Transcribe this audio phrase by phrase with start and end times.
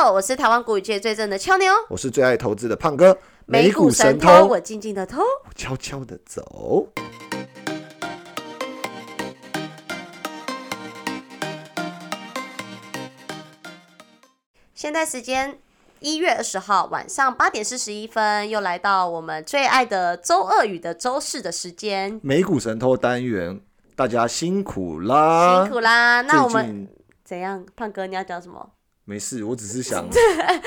[0.00, 5.20] 后，我是台湾股语界最正的俏妞，我是最爱投资的胖哥，美股神偷，我静静的偷，
[5.56, 6.86] 悄悄的走。
[14.72, 15.58] 现在时间
[15.98, 23.60] 一月二十号晚上八点四十一分，又来到我们最爱的周二语的周四的时间，美股神偷单元，
[23.96, 26.20] 大家辛苦啦，辛苦啦。
[26.20, 26.86] 那我们
[27.24, 27.66] 怎样？
[27.74, 28.70] 胖哥，你要讲什么？
[29.08, 30.06] 没事，我只是 想，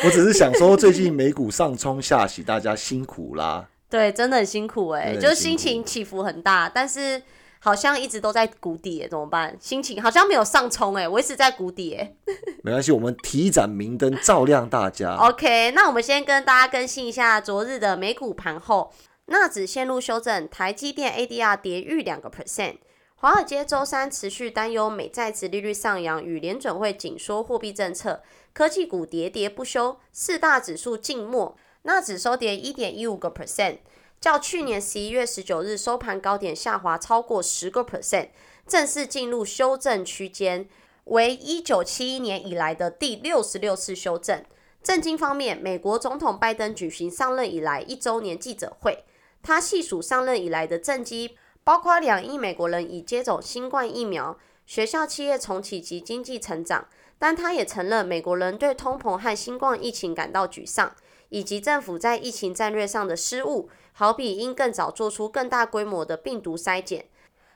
[0.04, 3.70] 我只是想说，最近美股上冲下洗，大家辛苦啦。
[3.88, 7.22] 对，真的很辛苦哎、就是心情起伏很大，但是
[7.60, 9.56] 好像一直都在谷底哎，怎么办？
[9.60, 12.12] 心情好像没有上冲哎，我一直在谷底哎。
[12.64, 15.16] 没关系，我们提盏明灯，照亮大家。
[15.18, 18.92] OK，那我们先跟大家更新一下昨日的美股盘后，
[19.26, 22.78] 纳指陷入修正，台积电 ADR 跌逾两个 percent。
[23.22, 33.78] 华尔街周三持续担忧美债值利率上扬与联准会紧缩货币政策，科技股喋喋不休，四大指数静默，纳指收跌一点一五个 percent，
[34.20, 38.30] 较去年十一月十九日收盘高点下滑超过十个 percent，
[38.66, 40.68] 正式进入修正区间，
[41.04, 44.44] 为一九七一年以来的第六十六次修正。
[44.82, 49.04] 政经方面，美国总统拜登举行上任以来一周年记者会，
[49.44, 56.88] 他细数上任以来的政绩，包括两亿美国人已接种新冠疫苗、学校企业重启及经济成长。
[57.20, 60.92] 但他也承认，美国人对通膨和新冠疫情感到沮丧，
[61.30, 67.06] 以及政府在疫情战略上的失误，好比应更早做出更大规模的病毒筛检。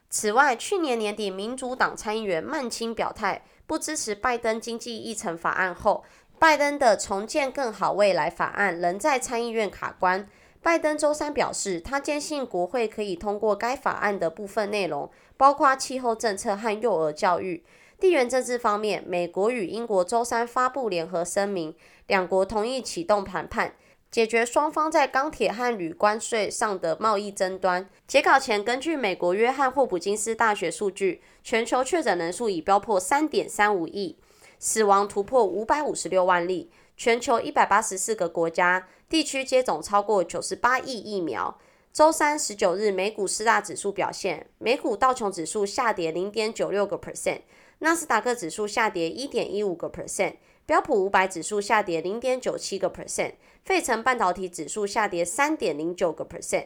[0.08, 6.04] 此外，去年年底，民主党参议员曼青表态不支持拜登经济议程法案后，
[6.38, 10.30] 拜登的重建更好未来法案仍在参议院卡关。
[10.66, 15.08] 拜登周三表示，他坚信国会可以通过该法案的部分内容，
[15.38, 17.64] 包括气候政策和幼儿教育。
[18.00, 21.76] 地缘政治方面，美国与英国周三发布联合声明，
[22.08, 23.76] 两国同意启动谈判，
[24.10, 27.88] 解决双方在钢铁和铝关税上的贸易争端。
[28.08, 34.18] 截稿前，根据美国约翰霍普金斯大学数据，全球确诊人数已飙破三点三五亿，
[34.58, 36.72] 死亡突破五百五十六万例。
[36.98, 41.58] 全球一百八十四个国家地区接种超过九十八亿疫苗。
[41.94, 47.42] 周三十九日，美股四大指数表现，美股道琼指数下跌零点九六个 percent，
[47.80, 50.34] 纳斯达克指数下跌一点一五个 percent，
[50.66, 56.66] 标普五百指数下跌零点九七个 percent，费城半导体指数下跌三点零九个 percent。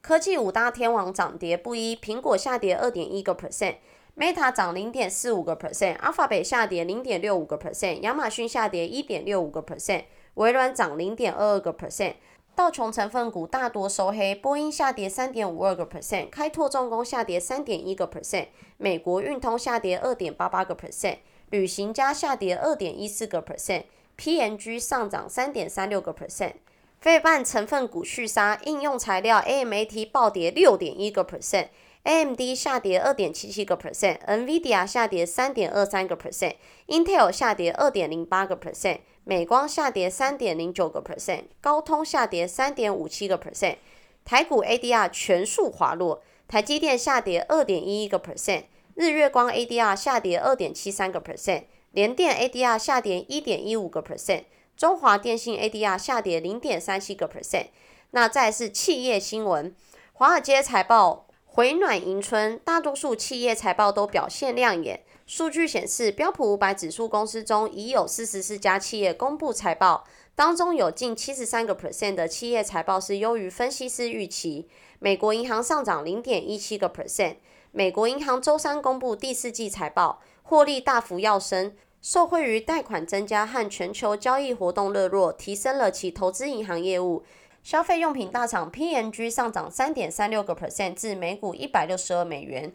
[0.00, 3.76] 科技五大天王涨跌不一，苹果下跌二点一个 percent。
[4.16, 10.04] Meta 涨零点四五个 percent，Alphabet 下跌零点六五个 percent，亚马逊下跌一点六五个 percent，
[10.34, 12.14] 微软涨零点二二个 percent。
[12.54, 21.16] 道琼成分股大多收黑，波音下跌三点五二个 percent，开拓重工下跌三点一个 percent，美国运通下跌二点八八个 percent，
[21.48, 26.52] 旅行家下跌二点一四个 percent，PNG 上涨三点三六个 percent。
[27.00, 31.68] 费半成分股续杀，应用材料 AMAT 暴跌六点一个 percent。
[32.04, 43.76] AMD 下跌二点七七个 percent，NVIDIA 下跌三点二三个 percent，Intel 下跌二点零八个 percent，美光下跌三点零九个 percent，高通下跌三点五七个 percent。
[44.24, 54.44] 台股 ADR 全数滑落，台积电下跌二点一一个 percent，日月光 ADR 下跌二点七三个 percent，联电 ADR 下跌一点一五个 percent，
[54.76, 57.66] 中华电信 ADR 下跌零点三七个 percent。
[58.10, 59.74] 那再是企业新闻，
[60.12, 61.26] 华尔街财报。
[61.54, 65.02] 回暖迎春，大多数企业财报都表现亮眼。
[65.34, 70.04] 数据显示，标普五百指数公司中已有四十四家企业公布财报，
[70.34, 74.68] 当中有近七十三个 percent 的企业财报是优于分析师预期。
[74.98, 77.36] 美国银行上涨零点一七个 percent。
[77.70, 87.24] 美国银行周三公布第四季财报，获利大幅跃升，受惠于贷款增加和全球交易活动热络，提升了其投资银行业务。
[87.62, 92.74] 消费用品大厂 P&G 上涨三点三六个 percent 至每股一百六十二美元。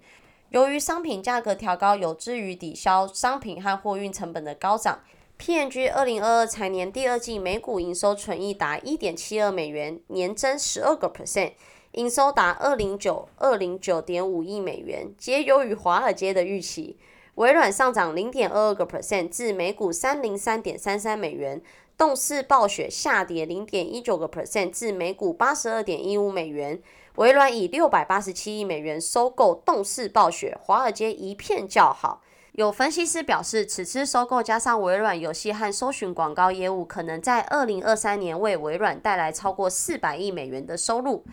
[0.50, 5.02] 由于商品价格调高，有助于抵消商品和货运成本的高涨。
[5.38, 11.52] P&G 二零二二财年第二季每股营收纯益达一点七二美元，年增十二个 percent，
[11.92, 16.98] 营收达二零九二零九点五亿美元，皆优于华尔街的预期。
[17.36, 21.62] 微软上涨零点二二个 percent 至每股三零三点三三美元。
[21.98, 26.80] 动视暴雪下跌零点一九个 percent 至每股八十二点一五美元。
[27.18, 32.22] 微软以六百八十七亿美元收购动视暴雪，华尔街一片叫好。
[32.52, 41.24] 有分析师表示，此次收购加上微软游戏和搜寻广告业务，可能在二零二三年为微软带来超过四百亿美元的收入。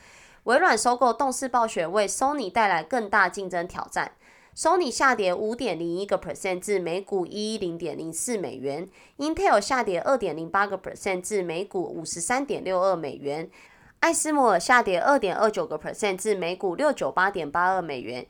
[0.45, 4.13] 微软收购动视暴雪为 Sony 带来更大竞争挑战。
[4.57, 8.89] ，Sony 下跌五点零一个 percent 至每股一零点零四美元
[9.19, 13.51] ，Intel 下跌二点零八个 percent 至每股五十三点六二美元，
[14.05, 18.27] 艾斯摩尔下跌二点二九个 percent 至每股六九八点八二美元。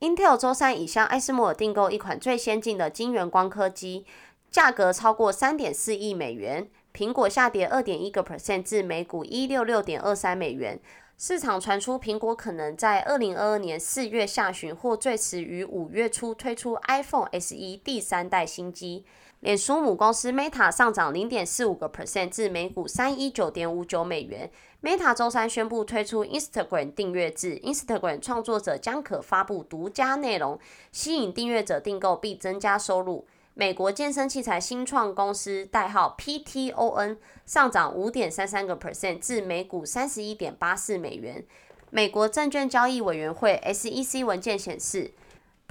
[0.00, 4.06] Intel 周三已向艾斯摩尔订购一款最先进的晶圆光刻机，
[4.50, 6.66] 价格超过三点四亿美元。
[6.94, 10.80] 苹果下跌二点一个 percent 至每股一六六点二三美元。
[11.18, 19.04] 市场传出苹果可能在二零二二年四月下旬或最迟于五月初推出 iPhone SE 第三代新机。
[19.42, 24.48] 脸书母公司 Meta 上涨零点四五个 percent 至每股三一九点五九美元。
[24.80, 30.60] Meta 周三宣布推出 Instagram 订阅制，Instagram 创作者将可发布独家内容，
[30.92, 33.26] 吸引订阅者订购并增加收入。
[33.54, 41.44] 美国健身器材新创公司代号 PTON 上涨五点三三个 percent 至每股三十一点八四美元。
[41.90, 45.12] 美国证券交易委员会 SEC 文件显示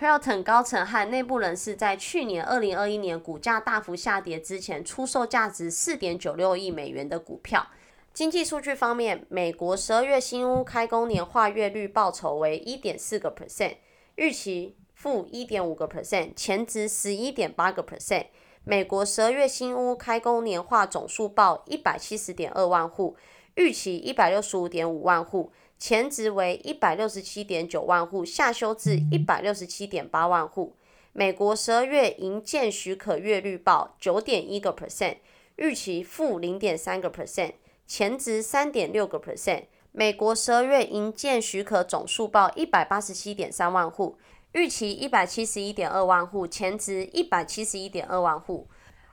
[0.02, 7.68] ，Peloton 高层和内部人士在去年二零二一年股价大幅下跌之前出售价值四点九六亿美元的股票。
[8.12, 13.76] 经济数据方面，美国十二月新屋开工年化月率报酬为一点四个 percent，
[14.16, 14.76] 预期。
[14.94, 18.28] 负一点五个 percent，前值十一点八个 percent。
[18.64, 23.16] 美国十二月新屋开工年化总数报一百七十点二万户，
[23.56, 25.52] 预期一百六十五点五万户，
[25.82, 30.76] 前值为一百六十七点九万户，下修至一百六十七点八万户。
[31.12, 35.18] 美国十二月营建许可月率报九点一个 percent，
[35.56, 37.54] 预期负零点三个 percent，
[37.88, 39.64] 前值三点六个 percent。
[39.92, 44.20] 美国十二月营建许可总数报一百八十七点三万户。
[44.52, 48.68] 预期一百七十一点二万户，前值一百七十一点二万户。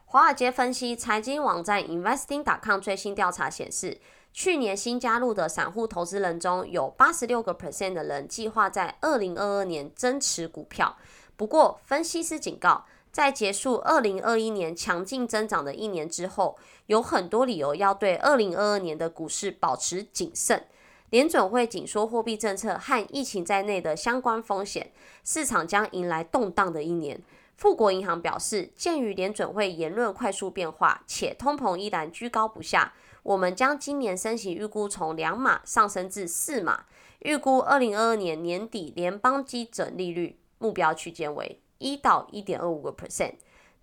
[0.04, 3.98] 华尔街分析财经网站 Investing.com 最新调查显示，
[4.32, 10.96] 去年新加入的散户投资人中有八十六个 percent 的人计划在二零二二年增持股票。
[11.36, 20.64] 不过，分析师警告，在结束二零二一年强劲增长的一年之后，有很多理由要对二零二二年的股市保持谨慎。
[21.10, 24.92] 联准会紧缩货币政策和疫情在内的相关风险，
[25.24, 27.20] 市场将迎来动荡的一年。
[27.56, 32.92] 富国银行表示，鉴于联准会言论快速变化，且通膨依然居高不下，
[33.28, 36.86] 我们将今年升息预估从两码上升至四码，
[37.18, 43.34] 预估二零二二年年底联邦基准利率目标区间为一到一点二五个 percent。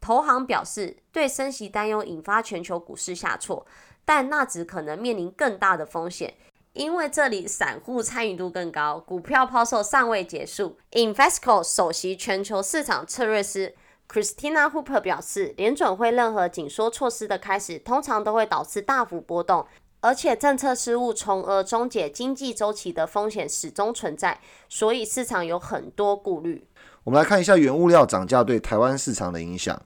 [0.01, 3.67] 投行表示，对升息担忧引发全球股市下挫，
[4.03, 6.33] 但纳指可能面临更大的风险。
[6.73, 10.79] 因为这里散户参与度更高，股票抛售尚未结束。
[10.93, 13.75] Invesco 首席全球市场策略师
[14.07, 19.65] Christina Hooper 表示，联准会任何紧缩措施的开始，通常都会导致大幅波动，
[19.99, 26.65] 而且政策失误从而终结经济周期的风险始终存在，所以市场有很多顾虑。
[27.03, 29.81] 我们来看一下原物料涨价对台湾市场的影响。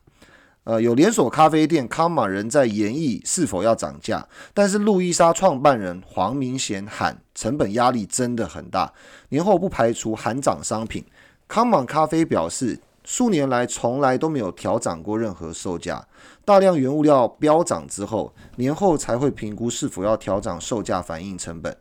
[0.65, 8.93] 呃，有连锁咖啡店康马人在研议是否要涨价，但是路易莎创办人黄明贤喊成本压力真的很大，
[9.29, 11.03] 年后不排除喊涨商品。
[11.47, 16.07] 康马咖啡表示，数年来从来都没有调涨过任何售价，
[16.45, 21.75] 大量原物料飙涨之后，年后才会评估是否要调涨售价反映成本。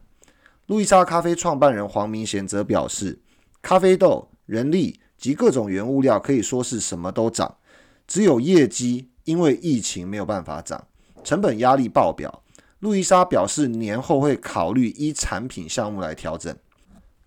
[0.69, 3.20] 路易莎咖啡创办人黄明贤则表示，
[3.60, 7.56] 咖啡豆、人力及各种原物料可以说是什么都涨。
[8.06, 10.86] 只有业绩因为疫情没有办法涨，
[11.22, 12.42] 成本压力爆表。
[12.78, 16.56] 路易莎表示年后会考虑依产品项目来调整。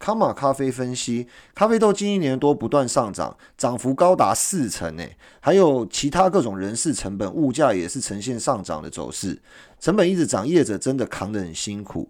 [0.01, 9.39] 康马咖啡分析，咖啡豆近一年多不断上涨，涨幅高达四成诶，还有其他各种人事成本、物价也是呈现上涨的走势。
[9.79, 12.10] 成本一直涨，业者真的扛得很辛苦。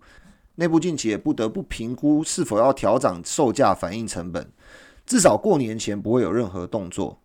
[0.55, 4.49] 内部近期也不得不评估是否要调涨售价反映成本，
[5.05, 7.19] 至少过年前不会有任何动作。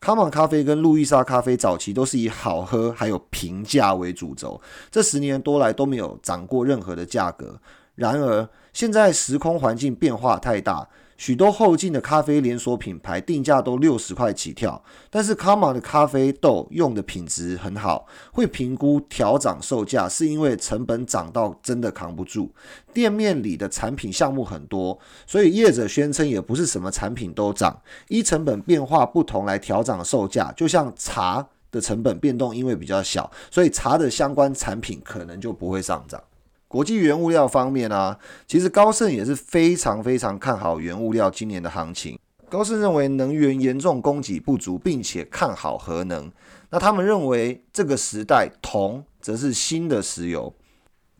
[0.00, 4.60] 卡玛咖啡跟路易莎咖啡早期都是以好喝还有平价为主轴，
[4.90, 7.60] 这十年多来都没有涨过任何的价格。
[7.94, 8.48] 然而，
[8.78, 10.88] 现在时空环境变化太大。
[11.16, 14.80] 许多后进的咖啡连锁品牌定价都六十块起跳，
[15.10, 22.54] 但是卡玛的咖啡豆用的品质很好，会评估调涨售价，是因为成本涨到真的扛不住。
[22.94, 30.52] 店面里的产品项目很多，所以业者宣称也不是什么产品都涨，依成本变化不同来调涨售价。
[30.52, 36.22] 就像茶的成本变动因为比较小，所以茶的相关产品可能就不会上涨。
[36.68, 42.18] 国际原物料方面啊，其实高盛也是非常非常看好原物料今年的行情。
[42.50, 46.30] 高盛认为能源严重供给不足，并且看好核能。
[46.70, 50.54] 那他们认为这个时代铜则是新的石油。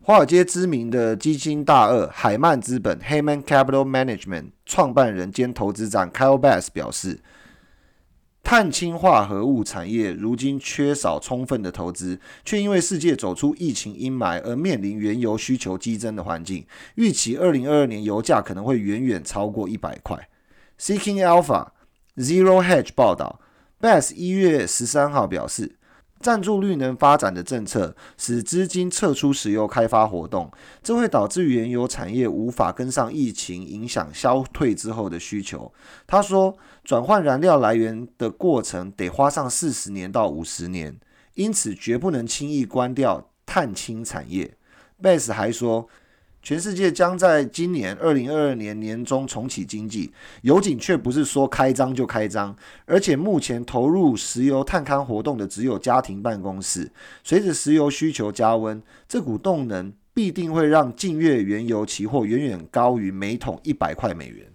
[0.03, 7.19] 华尔街知名的基金大鳄海曼资本 （Haman Capital Management） 创办人兼投资长 Kyle Bass 表示。
[8.41, 16.65] 碳氢化合物产业如今缺少充分的投资，却因为世界走出疫情阴霾而面临原油需求激增的环境。
[16.95, 20.29] 预期二零二二年油价可能会远远超过一百块。
[20.79, 21.67] Seeking Alpha
[22.17, 23.39] Zero Hedge 报道
[23.79, 25.75] ，Bass 一月十三号表示。
[26.21, 30.51] 赞助绿能发展的政策使资金撤出石油开发活动，
[30.83, 35.71] 这会导致原油产业无法跟上疫情影响消退之后的需求。
[36.05, 36.57] 他说，
[36.89, 40.99] 转换燃料来源的过程得花上四十年到五十年，
[41.35, 44.57] 因此绝不能轻易关掉碳氢产业。
[44.99, 45.87] 贝斯还说。
[46.41, 52.55] 全世界将在今年二零二二年年中重启经济，油井却不是说开张就开张，
[52.85, 56.89] 而且目前投入石油探勘活动的只有家庭办公室。
[57.23, 64.47] 随着石油需求加温，这股动能必定会让近月原油期货远远高于每桶一百块美元。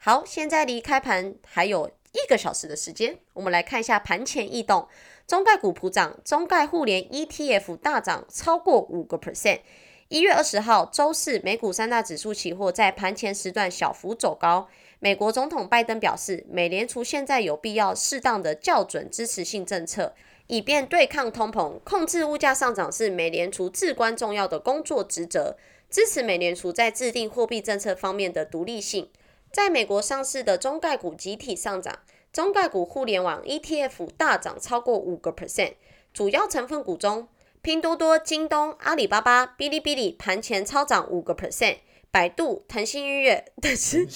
[0.00, 4.86] 好，现在离开盘还有一个小时的时间，我们来看一下盘前异动。
[5.26, 9.60] 中概股普涨，中概互联 ETF 大涨超过五个 percent。
[10.06, 14.68] 一月二十号周四，美股三大指数期货在盘前时段小幅走高。
[15.00, 20.14] 美国总统拜登表示，美联储现在有必要适当的校准支持性政策，
[20.46, 25.56] 以便对抗通膨、控制物价上涨是美联储至关重要的工作职责，
[25.90, 29.10] 支持美联储在制定货币政策方面的独立性。
[29.52, 31.98] 在美国上市的中概股集体上涨，
[32.32, 35.74] 中概股互联网 ETF 大涨超过五个 percent，
[36.12, 37.28] 主要成分股中。
[37.60, 41.78] 拼多多、京东、阿里巴巴、哔哩哔哩盘前超涨五个 percent，
[42.10, 44.08] 百度、腾讯音乐、腾讯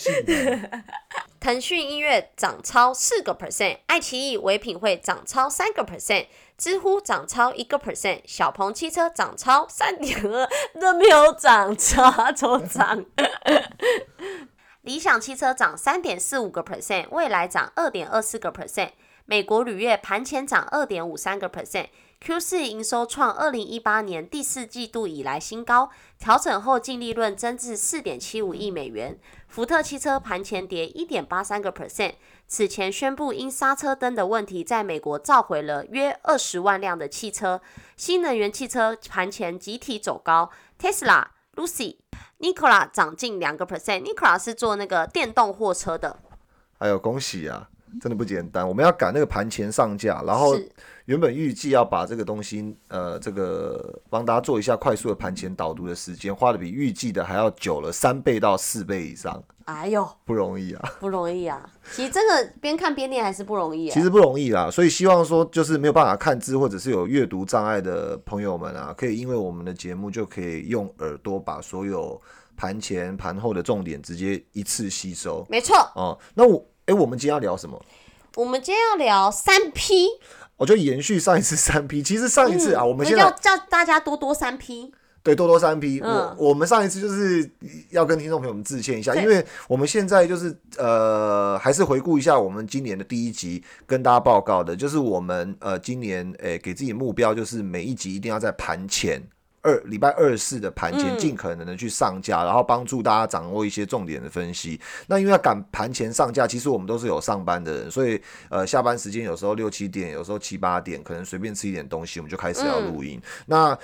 [1.41, 10.49] 腾讯音乐涨超四个 percent，爱奇艺、唯品会涨超三个 percent，知乎涨超一个 percent，小鹏汽车涨超三点二，
[10.81, 13.05] 都没有涨超，都涨。
[14.83, 18.91] 理想汽车涨三点四五个 percent，未来涨二点二四个 percent，
[19.27, 21.87] 美国铝业盘前涨二点五三个 percent。
[22.21, 29.17] Q 四营收创二零一八年第四季度以来新高，调整后净利润增至四点七五亿美元。
[29.47, 32.15] 福特汽车盘前跌一点八三个 percent，
[32.49, 37.61] 此前宣布因刹车灯的问题，在美国召回了约二十万辆的汽车。
[37.97, 41.97] 新能源汽车盘前集体走高，Tesla、Lucy、
[42.43, 46.19] Nicola 涨近两个 percent，Nicola 是做那个电动货车的。
[46.79, 47.71] 哎呦，恭喜啊！
[48.01, 50.57] 真的不简单，我们要赶那个盘前上架，然后
[51.05, 59.43] 原本预计要把这个东西，呃，这个帮大家做一下快速的盘前导读的时间，花的比预计的还要久了三倍到四倍以上。
[59.65, 61.65] 哎呦，不容易啊，不容易啊！
[61.93, 63.95] 其实这个边看边念还是不容易啊。
[63.95, 72.21] 其实不容易啦，所以希望说，就是没有办法看字或者是有阅读障碍的朋友们啊，可以因为我们的节目就可以用耳朵把所有
[72.57, 75.47] 盘前盘后的重点直接一次吸收。
[75.49, 75.77] 没错。
[75.95, 76.67] 哦，那我。
[76.87, 77.81] 哎，我们今天要聊什么？
[78.37, 80.07] 我们今天要聊三 P。
[80.57, 82.03] 我就延续上一次三 P。
[82.03, 84.93] 其实上一次啊，我们要叫大家多多三 P。
[85.23, 86.01] 对，多多三 P。
[86.01, 87.49] 我我们上一次就是
[87.91, 99.23] 要跟听众朋友们致歉一下，因为我们现在就是呃，还是回顾一下我们今年的第一集，跟大家报告的，就是我们呃今年诶给自己目标，就是每一集一定要在盘前。
[99.63, 104.81] 二礼拜二四的盘前尽可能的去上架，然后帮助大家掌握一些重点的分析。
[105.07, 113.23] 那因为要赶盘前上架，其实我们都是有上班的人，所以呃下班时间有时候六七点，有时候七八点，可能随便吃一点东西，我们就开始要录音。
[113.47, 113.79] 那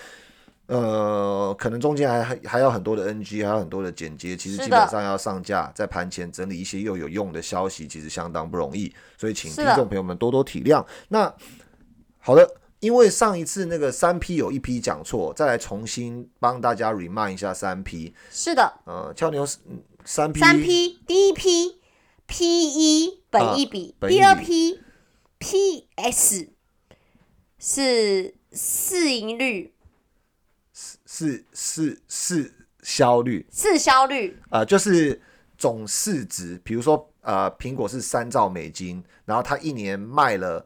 [0.67, 10.85] 呃可能中间还还还有很多的 NG，还有很多的剪接，其实基本上要上架，在盘前整理一些又有用的消息，其实相当不容易，所以请听众朋友们多多体谅。
[11.09, 11.33] 那
[12.19, 12.45] 好的。
[12.81, 18.15] 因为上一次那个三 P 有一批讲错，再来重新帮大家 remind 一下三 P。
[18.31, 19.45] 是的，呃，俏牛
[20.05, 20.39] 三 P。
[20.39, 21.81] 三 P 第一批
[22.27, 24.81] P E 本一比，第二批
[25.39, 26.51] PS
[27.59, 29.75] 是市盈率，
[30.73, 35.21] 是是是销率，市销率啊，就是
[35.57, 36.61] 总市值。
[36.63, 40.65] 比如说，呃，苹果是三兆美金，然后它一年卖了。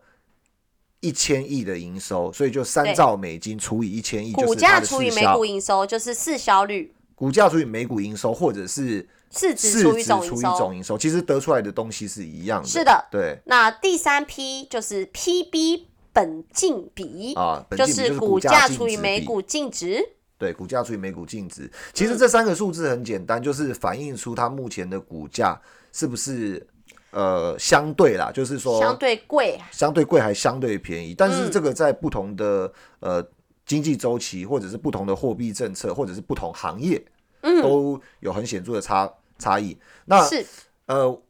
[1.03, 6.95] 一千亿的营收，所以就三兆美金除以一千亿，股价除以每股营收就是市销率。
[7.17, 12.69] 股价除以每股营收，或者是市值除以总营收，其实得出来的东西是一样的。
[12.69, 13.37] 是的，对。
[13.47, 15.83] 那第三批就是 PB
[16.13, 20.01] 本净比啊，就是股价除以每股净值。
[20.39, 25.61] 对，股价除以每股净值，其实这三个数字很简单，就是反映出它目前的股价
[25.93, 26.65] 是不是。
[27.13, 33.23] 呃，相对啦，就是说相对贵，相对贵还相对便宜，但是这个在不同的呃
[33.67, 37.05] 经济周期，或者是不同的货币政策，或者是不同行业，
[37.43, 39.77] 嗯，都有很显著的差差异。
[40.07, 40.45] 那是
[40.87, 41.21] 呃，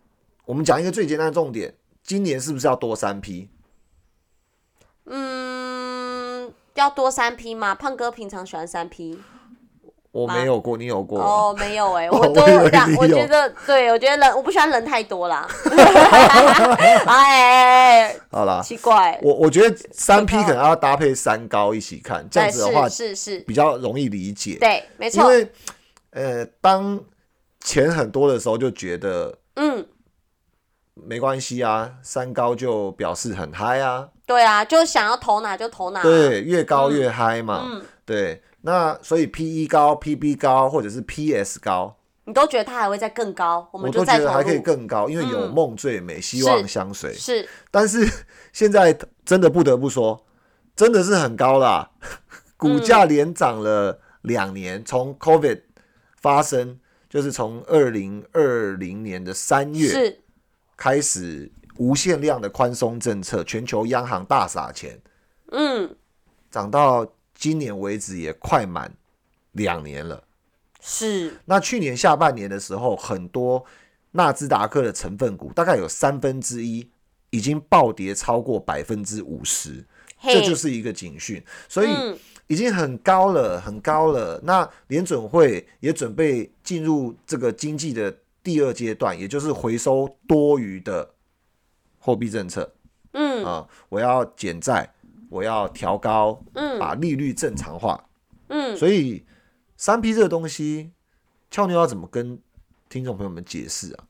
[0.45, 3.49] 我们讲一个最简单的重点，今年是不是要多三批？
[5.07, 7.75] 嗯，要多三批吗？
[7.75, 9.21] 胖哥平常喜欢三批
[10.13, 11.19] 我没有过，你有过？
[11.19, 12.43] 哦，没有哎、 我我都
[12.99, 15.49] 我觉得对，我觉得人我不喜欢人太多啦。
[17.09, 24.59] 哎，好啦，奇怪，我我觉得三 P 可能要搭配三高一起看，这样子的话是是是，比较容易理解。
[24.61, 25.53] 对，没错，因为
[26.11, 27.01] 呃，当
[27.65, 29.87] 钱很多的时候，就觉得嗯，
[30.93, 38.43] 没关系啊，三高就表示很嗨啊，对啊，就想要投哪就投哪，对，越高越嗨嘛，嗯，对。
[38.65, 45.51] 那所以 P E 高、P B 高或者是 P S 高，你都觉得它还会再更高，我我们就都觉得还可以更高，因为有嗯。
[45.53, 47.13] 梦最美，希望相随。
[47.13, 47.49] 是。
[47.73, 48.09] 但是
[48.55, 50.25] 现在真的不得不说，
[50.77, 51.91] 真的是很高啦，
[52.57, 55.63] 股价连涨了两年，从 COVID
[56.21, 56.79] 发生，
[57.11, 60.19] 就是从二零二零年的三月是，
[60.77, 65.01] 开始无限量的宽松政策，全球央行大撒钱，
[65.51, 65.95] 嗯，
[66.51, 68.93] 涨到今年为止也快满
[69.53, 70.23] 两年了。
[70.81, 73.65] 是，那去年下半年的时候，很多
[74.13, 76.89] 纳斯达克的成分股大概有三分之一
[77.31, 79.85] 已经暴跌超过百分之五十，
[80.19, 82.19] 嘿，这就是一个警讯，所以嗯。
[82.49, 84.39] 已经很高了，很高了。
[84.43, 91.09] 那联准会也准备进入这个经济的第二阶段，也就是回收多余的
[92.03, 92.75] 货币政策
[93.15, 94.93] 嗯啊、我要减债，
[95.29, 98.03] 我要调高，嗯把利率正常化。
[98.49, 99.25] 嗯，所以
[99.77, 100.91] 三 P 这个东西，
[101.51, 102.41] 俏妞要怎么跟
[102.89, 104.05] 听众朋友们解释啊？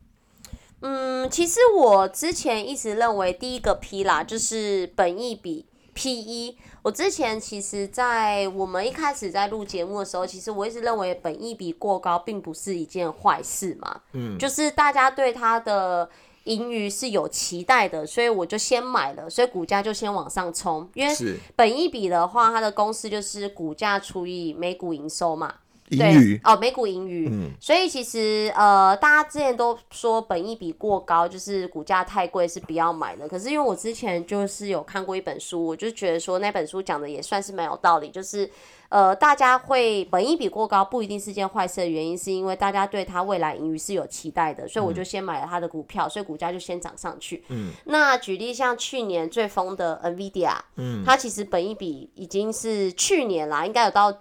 [0.80, 6.56] 嗯，其实我之前一直认为第一个 P 啦，就是本益比 P 一。
[6.82, 14.00] 我之前其实，在我们一开始在录节目的时候，其实我一直认为本益比过高并不是一件坏事嘛。
[14.12, 16.10] 嗯，就是大家对它的
[16.44, 20.88] 盈余是有期待的，所以我就先买了，所以股价就先往上冲。
[20.94, 21.14] 因为
[21.54, 25.54] 本一笔的话，它的公式就是股价除以每股营收嘛。
[25.92, 27.28] 盈对余，哦，每股盈余。
[27.30, 33.28] 嗯所以其实呃，大家之前都说本益比过高，就是股价太贵是不要买的。
[33.28, 38.50] 可是因为我之前就是有看过一本书，我就觉得说那本书讲的也算是蛮有道理，就是
[38.88, 47.44] 呃，大家会本益比过高不一定是件坏事的原因，是因为大家对它未来盈余是有期待的，所以我就先买了它的股票，所以股价就先涨上去。
[47.48, 54.12] 嗯，那举例像去年最疯的 NVIDIA，嗯，它其实本益比已经是去年啦，应该有到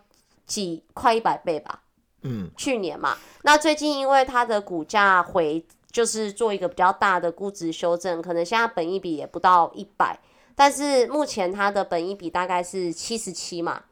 [0.52, 1.84] 几快一百倍吧。
[2.24, 10.20] 嗯，去年嘛，那最近因为它的股价回，就是做一个比较大的估值修正，可能现在本一比也不到一百，
[10.54, 13.84] 但是目前它的本一比大概是七十七嘛。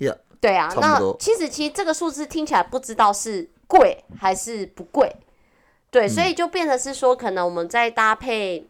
[0.00, 5.14] Yeah，对啊，那七十七这个数字听起来不知道是贵还是不贵，
[5.90, 8.66] 对，所以就变成是说，可能我们在搭配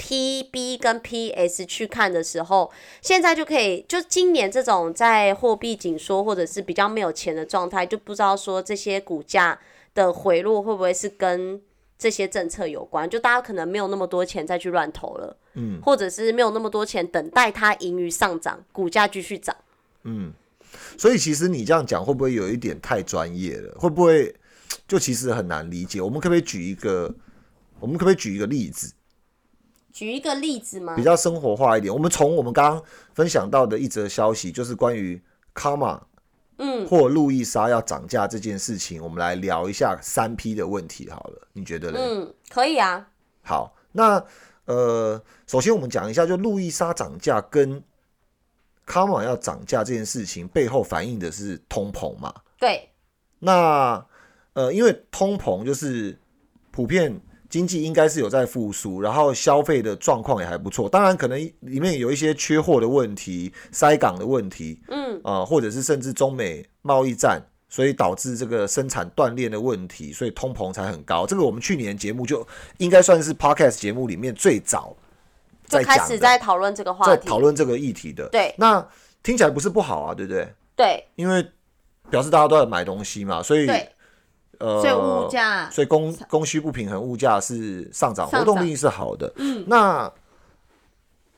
[0.00, 9.60] PB 跟 PS 去看的时候，现在就可以，就今年这种在货币紧缩或者是比较没有钱的状态，就不知道说这些股价
[9.94, 11.60] 的回落会不会是跟
[11.98, 19.54] 这些政策有关，就大家可能没有那么多钱再去乱投了，嗯，或者是没有那么多钱等待它盈余上涨，股价继续涨。
[20.04, 20.32] 嗯，
[20.96, 23.76] 所以其实你这样讲会不会有一点太专业了？
[23.78, 24.34] 会不会
[24.88, 26.00] 就其实很难理解？
[26.00, 27.14] 我们可不可以举一个？
[27.78, 28.92] 我们可不可以举一个例子，
[29.92, 31.02] 举一个例子吗比？
[31.02, 31.92] 较生活化一点？
[31.92, 32.82] 我们从我们刚刚
[33.14, 35.20] 分享到的一则消息，就是关于
[35.54, 36.00] 卡玛
[36.58, 41.98] 嗯，或路易莎要涨价这件事情，我们来聊一下三 P 的问题好了，你觉得呢？
[42.00, 43.08] 嗯，可以啊。
[43.42, 44.22] 好，那
[44.66, 47.82] 呃，首先我们讲一下，就路易莎涨价跟
[48.84, 52.34] 卡玛要涨价这件事情背后反映的是通膨嘛？
[52.58, 52.90] 对，
[53.38, 54.04] 那
[54.52, 56.18] 呃，因为通膨就是
[56.70, 60.88] 普遍经济应该是有在复苏，然后消费的状况也还不错。
[60.88, 71.26] 当然，可能里面有一些缺货的问题、塞港的问题，嗯，啊、或者是甚至中美贸易战，所以导致这个生产断裂的问题，所以通膨才很高。
[71.26, 72.46] 这个我们去年节目就
[72.78, 74.96] 应该算是 podcast 节目里面最早
[75.68, 77.28] 就开始在讨论这个话在题。
[77.28, 78.28] 讨论这个议题的。
[78.28, 78.86] 对那
[79.22, 80.48] 听起来不是不好啊，对不对？
[80.76, 81.44] 对因为
[82.08, 83.88] 表示大家都在买东西嘛，所以对，
[84.60, 89.32] 呃，所以物价所以供供需不平衡，物价是上涨，活动力是好的。
[89.36, 90.12] 嗯，那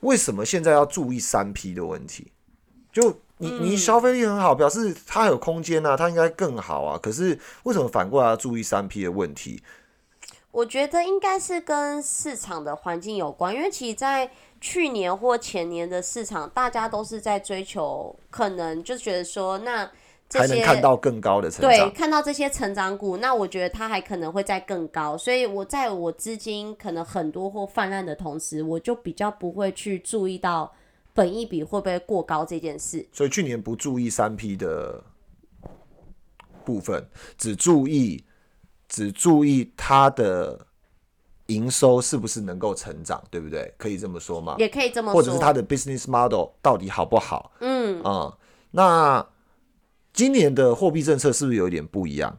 [0.00, 2.30] 为什么现在要注意三 P 的问题？
[2.92, 3.08] 就
[3.38, 6.98] 你嗯你消费力很好，表示它有空间啊，它应该更好啊。
[7.02, 9.62] 可是为什么反过来要注意三 P 的问题？
[10.50, 14.30] 我觉得应该是跟市场的环境有关，因为其实，在
[14.60, 19.90] 去年或前年的市场，大家都是在追求，可能就觉得说，那
[20.32, 21.92] 这还能看到更高的成长对，长。
[21.92, 30.72] 看到这些成长股，那我觉得它还可能会再更高，所以我在我资金可能很多或泛滥的同时，我就比较不会去注意到
[31.12, 33.06] 本益比会不会过高这件事。
[33.12, 35.02] 所以去年不注意三 P 的
[36.64, 38.24] 部分，只注意
[38.88, 40.66] 只注意它的
[41.46, 43.74] 营收是不是能够成长，对不对？
[43.76, 44.56] 可以这么说吗？
[44.58, 47.52] 也可以这么说，或者是它的 business model 到底好不好？
[47.60, 48.34] 嗯，啊、
[48.70, 49.26] 那
[50.12, 52.38] 今年的货币政策是不是有点不一样？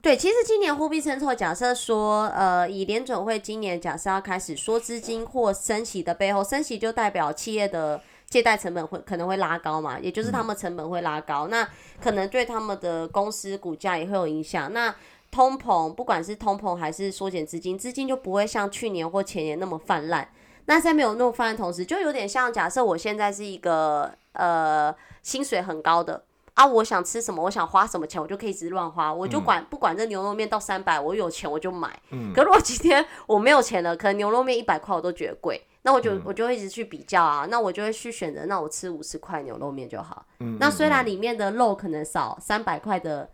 [0.00, 11.68] 对，其实今年货币政策，假设说，呃，以联准会今年假设要开始缩资金或升息的背后，升息就代表企业的借贷成本会可能会拉高嘛，也就是他们成本会拉高，那
[12.00, 14.72] 可能对他们的公司股价也会有影响。
[14.72, 14.94] 那
[15.32, 20.28] 通膨，不管是通膨还是缩减资金，资金就不会像去年或前年那么泛滥。
[20.66, 26.22] 那在没有那么泛滥同时，就有点像假设我现在是一个呃薪水很高的
[26.56, 32.00] 啊，我想吃什么，我想花什么钱，我就可以一直乱花，我就管、不管这牛肉面到三百，我有钱我就买。
[32.34, 40.24] 可如果今天我没有钱了，可能牛肉面一百块我都觉得贵，那我就、我就会一直去比较啊，那我就会去选择，那我吃五十块牛肉面就好。
[40.58, 43.28] 那虽然里面的肉可能少三百块的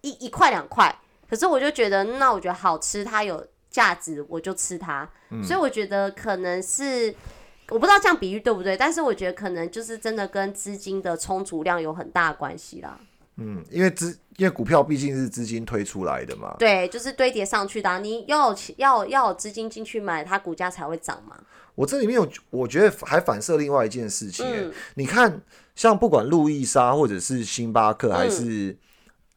[0.00, 5.06] 一一块两块，可是我就觉得，那我觉得好吃，它有价值，我就吃它。
[5.44, 7.14] 所以我觉得可能是。
[7.72, 12.98] 我不知道这样比喻对不对，但是我觉得可能就是真的跟资金的充足量有很大的关系啦。
[13.36, 16.54] 嗯，因为资因为股票毕竟是资金推出来的嘛。
[16.58, 21.36] 对，就是堆叠上去的啊、你要有钱要要有资金进去买，它股价才会涨嘛。
[21.74, 25.40] 我这里面有，我觉得还反射另外一件事情、欸嗯你看，
[25.74, 28.76] 像不管路易莎或者是星巴克还是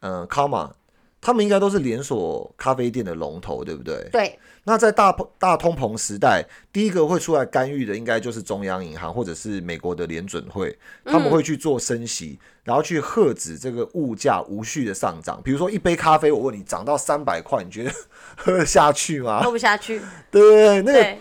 [0.01, 0.75] 嗯、呃卡玛，
[1.21, 4.09] 他们应该都是连锁咖啡店的龙头，对不对？
[4.11, 15.39] 对，那在大大通膨时代，第一个会出来干预的，应该就是中央银行或者是美国的联准会，他们会去做升息，然后去遏止这个物价无序的上涨。
[15.43, 17.91] 比如说一杯咖啡，我问你涨到三百块，你觉得
[18.35, 19.43] 喝得下去吗？
[19.43, 20.01] 喝不下去。
[20.31, 20.81] 对不对？
[20.81, 21.17] 那个，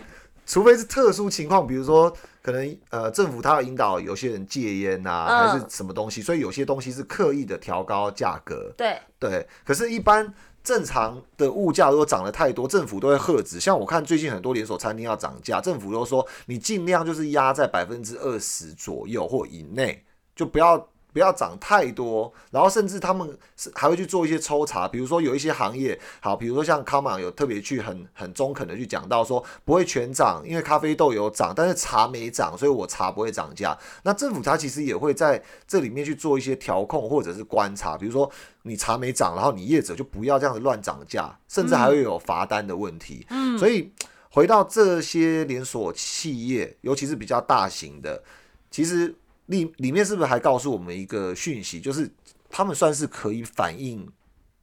[0.47, 8.73] 除非是特殊情况，比如说可能呃政府它要引导有些人戒烟呐、嗯还是什么东西，所以有些东西是刻意的调高价格。
[8.75, 10.33] 对，对，可是，一般
[10.65, 13.59] 正常的物价如果涨得太多，政府都会喝止。
[13.59, 20.03] 像我看最近很多连锁餐厅要涨价，政府都说你尽量就是压在百分之二十左右或以内，
[20.35, 20.89] 就不要。
[21.15, 23.25] 不要涨太多，然后甚至他们
[23.55, 33.77] 是还会去做一些抽查，比如说有一些行业，好，比如说像康玛有特别去很很中肯的去讲到说不会全涨，因为咖啡豆有涨，但是茶没涨，所以我茶不会涨价。
[34.03, 38.29] 那政府它其实也会在这里面去做一些调控或者是观察，比如说
[38.63, 43.25] 你茶没涨，然后你业者就不要这样子乱涨价，甚至还会有罚单的问题。
[43.29, 43.89] 嗯，所以
[44.31, 48.21] 回到这些连锁企业，尤其是比较大型的，
[48.69, 49.15] 其实
[49.47, 52.09] 里里面是不是还告诉我们一个讯息，就是
[52.49, 54.07] 他们算是可以反映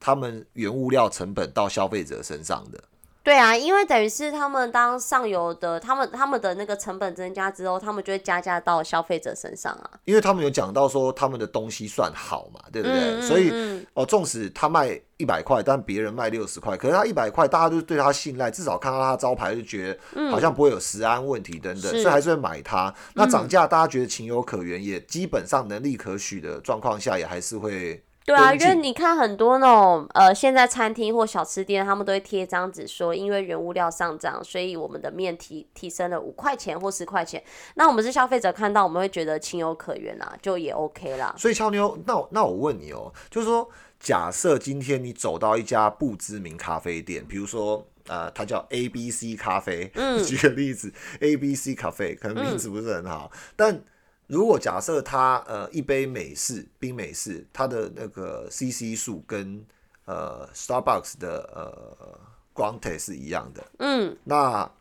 [0.00, 2.82] 他们原物料成本到消费者身上的。
[3.24, 9.90] 对啊，因为等于是他们当上游的，他们他们的那个成本增加之后，他们就会加价到消费者身上啊。
[10.04, 12.96] 因为他们有讲到说他们的东西算好嘛，对不对？
[12.98, 22.92] 嗯嗯所以嗯哦，纵使他卖一百块，但别人卖六十块，可是他一百块，大家都对他信赖，至少看到他招牌就觉得好像不会有食安问题等等，嗯所以还是会买它。
[23.14, 37.42] 那涨价大家觉得情有可原，也基本上能力可许的状况下，也还是会对啊，因为你看很多那种呃，现在餐厅或小吃店，他们都会贴一张纸说，因为原物料上涨，所以我们的面提提升了五块钱或十块钱。
[37.74, 41.34] 那我们是消费者看到，我们会觉得情有可原啊，就也 OK 啦。
[41.36, 53.82] 所以俏妞，那我那我问你哦，就是说，假设今天你走到一家不知名咖啡店，比如说呃，它叫 A B C 咖啡，嗯 举个例子，A B C 咖啡可能名字不是很好，但
[54.32, 59.62] 如果假设它呃一杯美式冰美式，它的那个 CC 数跟
[60.06, 62.18] 呃 Starbucks 的呃
[62.54, 64.72] Grande 是一样的，嗯，那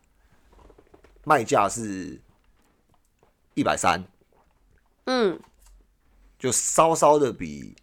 [1.24, 2.18] 卖价是
[3.52, 4.02] 一百三，
[5.04, 5.38] 嗯，
[6.38, 7.76] 就稍稍的比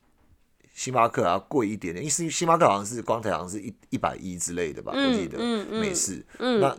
[0.74, 6.26] 星巴克还要贵一点点，因为星星巴克好像是光台好像是一一百一之类的吧，我记得嗯嗯美式。
[6.40, 6.60] 嗯。
[6.60, 6.76] 那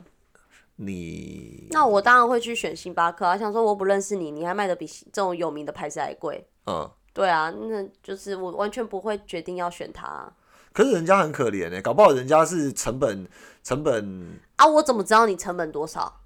[0.82, 6.46] 你那我当然会去选星巴克啊，想说我不认识你，你还卖的比这种有名的牌子还贵。
[6.66, 10.32] 嗯，对啊，那就是我完全不会决定要选它啊
[10.72, 13.28] 可是人家很可怜哎、搞不好人家是成本
[13.62, 14.66] 成本啊！
[14.66, 16.20] 我怎么知道你成本多少？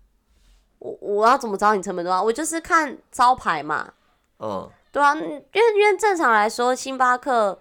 [0.78, 2.22] 我我要怎么知道你成本多少？
[2.22, 3.92] 我就是看招牌嘛。
[4.38, 5.42] 嗯对啊，嗯因为
[5.80, 7.58] 因为正常来说，星巴克，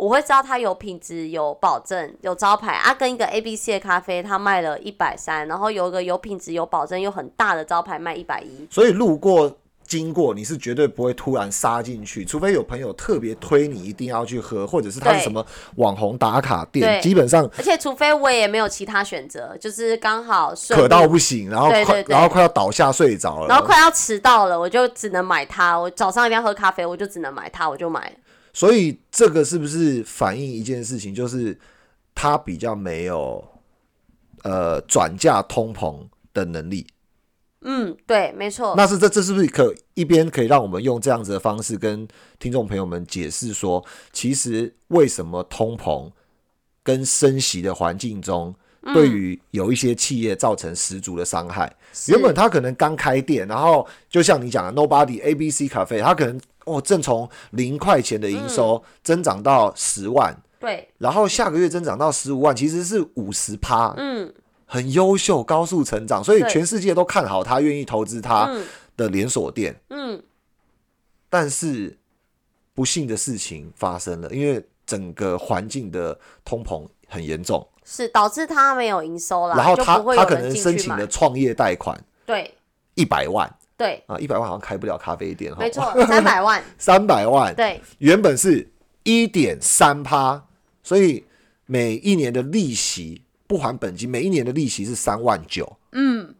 [0.00, 2.94] 我会知道它有品质、有保证、有招牌啊。
[2.94, 8.66] 跟一个 A B C 的咖啡，它卖了一百三，然后有一个有品质、有保证又很大的招牌卖一百一。
[8.70, 9.56] 所以路过。
[9.90, 15.44] 经过你是绝对不会突然杀进去，除非有朋友特别推你一定要去喝，或者是它是什么
[15.78, 25.76] 网红打卡店，基本上，而且除非我也没有其他选择，就是刚好渴到不行，然后快然后快要倒下睡着了，然后快要迟到了，我就只能买它。
[25.76, 28.12] 我早上一定要喝咖啡，我就只能买它，我就买。
[28.52, 31.58] 所以这个是不是反映一件事情，就是
[32.14, 33.44] 它比较没有
[34.42, 36.86] 呃转嫁通膨的能力？
[37.62, 38.74] 嗯，对，没错。
[38.76, 42.08] 那是这这是不是可一边可以让我们用这样子的方式跟
[42.38, 46.10] 听众朋友们解释说，其实为什么通膨
[46.82, 48.54] 跟升息的环境中，
[48.94, 51.70] 对于有一些企业造成十足的伤害？
[52.08, 64.32] 原本他可能刚开店，然后就像你讲的，Nobody A B C 咖啡，他可能哦正从零块钱的营收增长到十万，对，然后下个月增长到十五万，其实是五十趴，嗯。
[64.72, 68.48] 很优秀，高速成长，所以全世界都看好他，愿意投资他
[68.96, 69.74] 的连锁店。
[69.88, 70.22] 嗯，
[71.28, 71.98] 但是
[72.72, 79.56] 不幸的事情发生了，因为整个环境的通膨很严重，是导致他没有营收了。
[79.56, 82.54] 然后他他可能申请了创业贷款，对，
[82.94, 84.04] 一百万，对。
[84.06, 88.70] 啊，一百万好像开不了咖啡店哈，没错， 三百万， 三百万，对，原本是
[89.02, 90.42] 一点三趴，
[90.82, 91.24] 所以
[91.66, 93.22] 每一年的利息。
[93.50, 96.32] 不还本金，每一年的利息是三万九，嗯，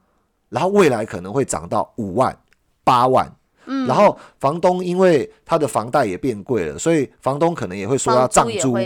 [0.49, 2.39] 然后未来可能会涨到五万、
[2.85, 3.29] 八万，
[3.67, 8.77] 嗯，然后房东因为他的房贷也变贵了，所以房东可能也会说要涨租，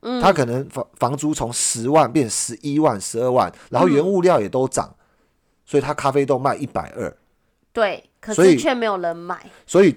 [0.00, 4.92] 嗯，他可能房房租从十万变十一万、十二万，然后原物料也都涨，
[5.64, 7.16] 所以他咖啡豆卖一百二，
[7.74, 9.94] 对，可是却没有人买，所以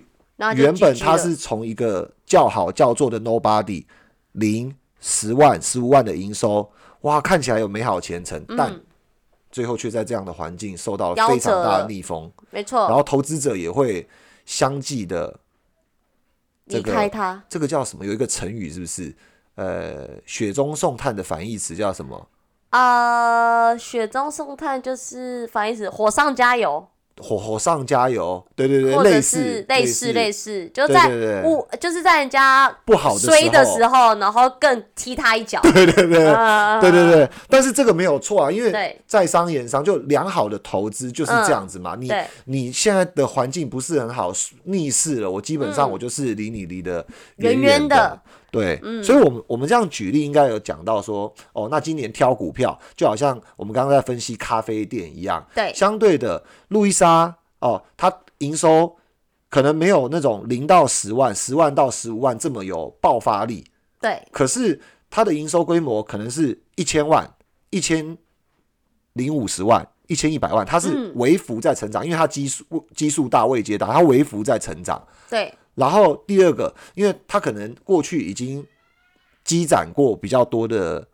[0.56, 3.86] 原本他是从一个叫好叫座的 nobody
[4.34, 6.70] 零十万、十五万的营收。
[7.02, 8.78] 哇，看起来有美好前程，但
[9.52, 12.30] 最后却在这样的环境受到了非常大的逆风。
[12.50, 14.10] 没错，然后投资者也会
[14.46, 15.40] 相继的
[16.66, 17.44] 离开他。
[17.48, 18.04] 这个叫什么？
[18.04, 19.16] 有一个成语是不是？
[19.54, 22.28] 呃，雪中送炭的反义词叫什么？
[22.72, 26.88] 呃，雪中送炭就是反义词，火上加油。
[27.20, 36.34] 火火上加油，对对对，类似类似类似，就在不就是在人家不好衰的时候，然后更踢他一脚，对对对，
[36.82, 37.30] 对对对。
[37.50, 41.96] 但是这个没有错啊，因为在商言商，就良好的投资就是这样子嘛。
[42.00, 42.12] 你
[42.46, 44.32] 你现在的环境不是很好，
[44.64, 47.06] 逆势了，我基本上我就是离你离的
[47.38, 48.20] 远远的。
[48.50, 58.96] 对，所以，我们我们这样举例，应该有讲到说，哦，那今年挑股票，就好像我们刚刚在分析咖啡店一样，对，相对的，路易莎，哦，它营收
[59.50, 63.66] 可能没有那种零到十万、十万到十五万这么有爆发力，
[64.00, 64.80] 对，可是
[65.10, 67.30] 它的营收规模可能是一千万、
[67.70, 68.18] 一千
[69.14, 72.64] 零五十万、一千一百万，它是微幅在成长，因为它基数
[72.96, 75.54] 基数大、未接大，它微幅在成长，对。
[75.78, 78.66] 然后第二个，因为他可能过去已经
[79.44, 81.08] 积攒过比较多的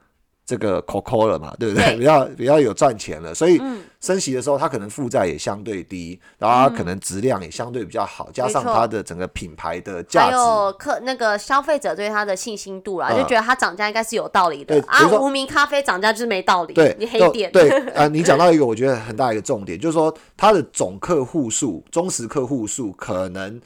[0.45, 1.97] 这个 COCO 了嘛，对不对？
[1.97, 3.61] 比较比较有赚钱了，所以
[3.99, 15.07] 升息的时候，他可能负债也相对低，然后他可能质量也相对比较好，加上它的整个品牌的价值，还有客那个消费者对它的信心度啦，就觉得它涨价应该是有道理的啊。
[15.19, 17.51] 无名咖啡涨价就是没道理，对，你黑点。
[17.51, 23.61] 对啊，你讲到一个我觉得很大一个重点，就是说它的总客户数、忠实客户数可能。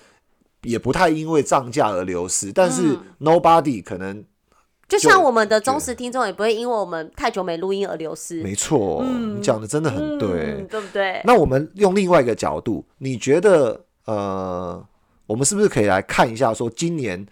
[0.63, 4.23] 也不太因为涨价而流失，但是 nobody 可能
[4.87, 8.41] 就像我们的忠实听众也不会因为我们太久没录音而流失。
[8.41, 11.21] 没错，你讲的真的很对，对不对？
[11.25, 14.83] 那我们用另外一个角度，你觉得呃，
[15.25, 17.25] 我们是不是可以来看一下，说今年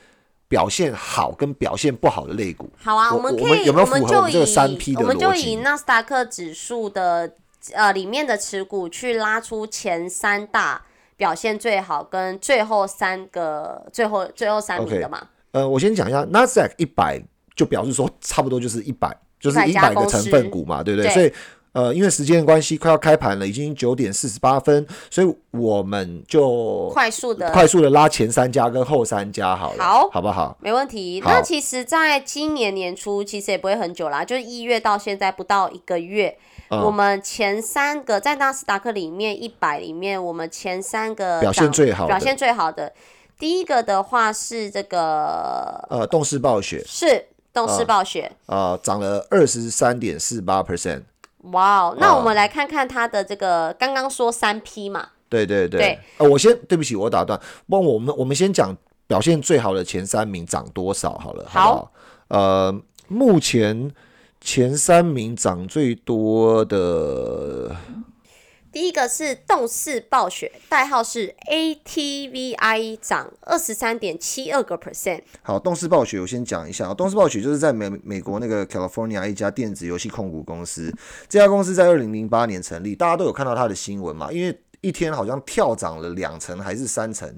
[0.47, 2.69] 表现好跟表现不好的类股？
[2.77, 7.33] 好啊，我们可以，有没有符合我们这个三 P 的我们就以纳斯达克指数的
[7.73, 10.83] 呃里面的持股去拉出前三大。
[11.17, 15.27] 表现最好跟最后三个最后最后三名的嘛？
[15.51, 17.21] 呃，我先讲一下纳斯达克一百，
[17.55, 21.09] 就表示说差不多就是一百，就是一百个成分股嘛，对不对？
[21.11, 21.31] 所以
[21.71, 30.57] 呃，因为时间的关系，快要开盘了，已经九点四十八分，所以我们就快速的快速的拉前三家跟后三家好了，好，好不好？
[30.61, 31.21] 没问题。
[31.23, 36.37] 那其实，在今年年初，其实也不会很久啦，就是一月到现在不到一个月。
[36.69, 42.91] 我们前三个在纳斯达克里面一百里面，我们前三个表现最好表现最好的，
[43.37, 46.83] 第一个的话是这个呃，动视暴雪。
[46.85, 48.31] 是动视暴雪。
[48.47, 51.03] 啊，涨了二十三点四八 percent。
[51.51, 55.09] 哇哦，那我们来看看它的这个刚刚说三 P 嘛？
[55.29, 55.99] 对对对。
[56.17, 58.75] 呃，我先对不起，我打断，问我们我们先讲
[59.05, 61.73] 表现最好的前三名涨多少好了，好好？
[61.73, 61.91] 不好？
[62.29, 63.91] 呃，目前
[64.45, 67.75] 前三名涨最多的，
[68.71, 75.23] 第一个是动视暴雪，代号是 ATVI，涨二十三点七二个 percent。
[75.41, 80.93] 好，动视暴雪我先讲一下，动视暴雪就是在美美国那个 California 一家电子游戏控股公司，
[81.27, 87.35] 这家公司在二零零八年成立，大家都有看到它的新闻嘛，因为一天好像跳涨了两成还是三成。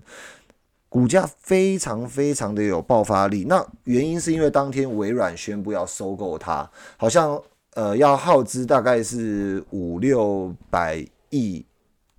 [0.89, 7.41] 股价非常非常的有爆发力，那原因是因为当天微软宣布要收购它，好像
[7.73, 11.65] 呃要耗资大概是五六百亿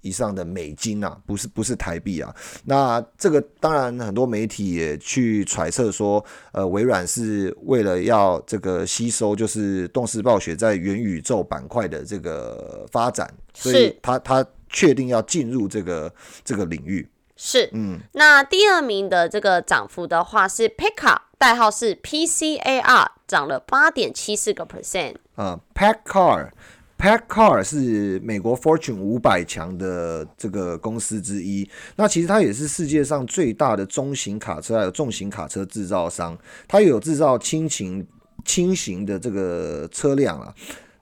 [0.02, 2.34] 以上的美金啊，不是不是台币啊。
[2.66, 16.12] 那这个当然很多媒体也去揣测说，呃，微软是为了要这个吸收就是动视暴雪在元宇宙板块的这个发展，所以是他他确定要进入这个
[16.44, 17.08] 这个领域。
[17.38, 25.14] 是，嗯，那第二名的这个涨幅的话是 Pika，代号是 PCAR，涨了八点七四个 percent。
[25.36, 26.50] 啊、p a c k Car。
[26.98, 38.04] Pack Car 是美国 Fortune 五百强的这个公司之一，那其实它也是世界上最大的中型卡车还有重型卡车制造商，它也有制造轻型
[38.44, 40.52] 轻型的这个车辆啊。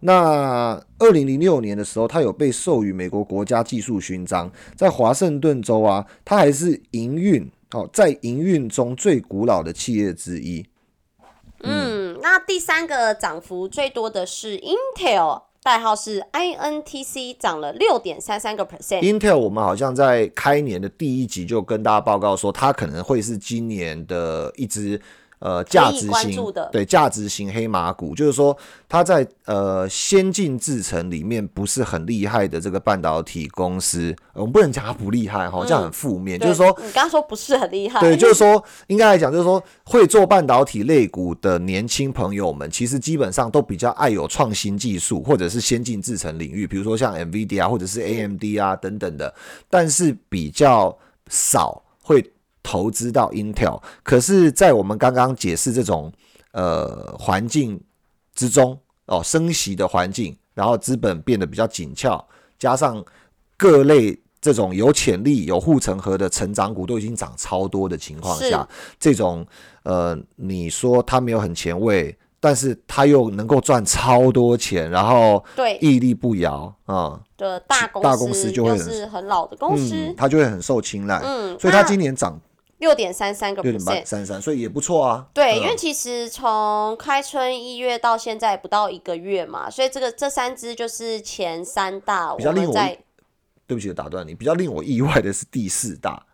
[0.07, 10.65] 那二零零六年的时候，它有被授予美国国家技术勋章，在华盛顿州啊，它还是营运哦，在营运中最古老的企业之一。
[11.65, 19.03] 嗯，那第三个涨幅最多的是 Intel，代号是 INTC，涨了六点三三个 percent。
[19.03, 25.01] Intel 我们好像在开年的第一集就跟大家报告说，它可能会是今年的一只
[25.39, 28.57] 呃价值型对价值型黑马股，就是说
[28.89, 49.35] 它在呃先进制程里面不是很厉害的这个半导体公司，呃我们不能讲它不厉害哈，这样很负面，就是说你刚刚说不是很厉害，对， 就是说，应该来讲，就是说，会做半导体类股的年轻朋友们，其实基本上都比较爱有创新技术或者是先进制程领域，比如说像 NVIDIA 啊或者是 AMD 啊等等的，
[49.69, 50.97] 但是比较
[51.29, 52.25] 少会
[52.67, 53.81] 投资到 Intel。
[54.03, 56.13] 可是，在我们刚刚解释这种
[56.51, 57.81] 呃环境
[58.35, 58.77] 之中，
[59.07, 62.27] 哦，升息的环境，然后资本变得比较紧俏，
[62.59, 63.05] 加上
[63.57, 69.47] 各类这种有潜力、有护城河的成长股都已经涨超多的情况下，这种
[69.85, 81.21] 呃，你说它没有很前卫，但是它又能够赚超多钱，然后对屹立不摇啊，的大公司，大公司就会又很是很老的公司嗯，，它就会很受青睐。
[81.25, 82.39] 嗯，所以它今年涨
[82.79, 84.05] 六点三三个六点八 percent。
[84.05, 85.27] 三三，所以也不错啊。
[85.33, 92.99] 对，嗯因为其实从开春一月到现在不到一个月嘛，所以这个这三只就是前三大，比较令我在
[93.67, 94.35] 对不起，打断你。
[94.35, 96.25] 比较令我意外的是第四大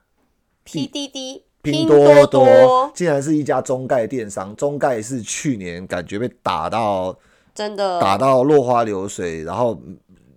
[0.67, 7.17] PDD 拼多多竟然是一家中概电商，中概是去年感觉被打到
[7.55, 9.81] 真的打到落花流水，然后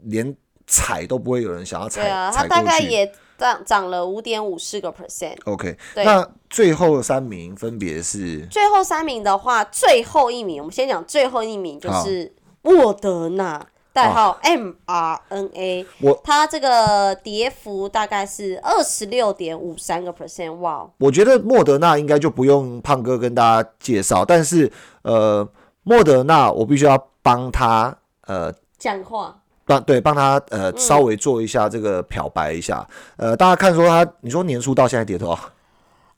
[0.03, 0.35] 连
[0.67, 2.63] 踩都不会有人想要踩对啊，它踩大。
[2.63, 5.35] 概也涨涨了五点五四个 percent。
[5.45, 8.45] OK，那最后三名分别是？
[8.47, 24.71] 最后三名的话，最后一名我们先讲最后一名就是莫德纳，代号 mRNA，我它这个跌幅大概是二十六点五三个 percent，哇，我觉得莫德纳应该就不用胖哥跟大家介绍，但是
[25.03, 25.47] 呃，
[25.83, 27.95] 莫德纳我必须要帮他
[28.27, 35.39] 呃讲话帮对帮他呃嗯稍微做一下这个漂白一下，呃，大家看说他你说年初到现在跌多少？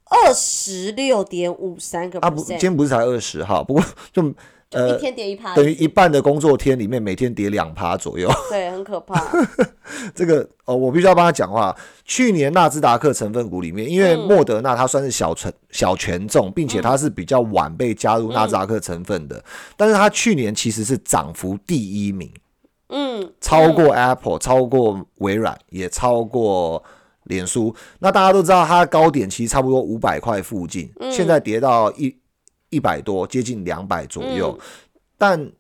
[0.10, 3.84] 二十六点五三个啊不，今天不是才二十哈，不过
[4.14, 4.22] 就
[4.70, 8.30] 就一天跌一趴，等于一半的工作天里面每天跌两趴左右。
[8.50, 9.22] 对，很可怕。
[10.14, 11.76] 这个哦，我必须要帮他讲话。
[12.06, 19.44] 去年纳斯达克成分股里面，因为嗯莫德纳它算是小权小权重，并且它是比较晚被加入纳斯达克成分的，
[19.76, 22.30] 但是它去年其实是涨幅第一名，
[22.90, 26.84] 嗯，超过 Apple，、超过微软，也超过
[27.24, 27.76] 脸书。
[28.00, 32.18] 那大家都知道，它的高点其实差不多五百块附近，嗯现在跌到一
[32.70, 34.58] 一百多，接近两百左右。
[34.60, 34.66] 嗯
[35.20, 35.52] 但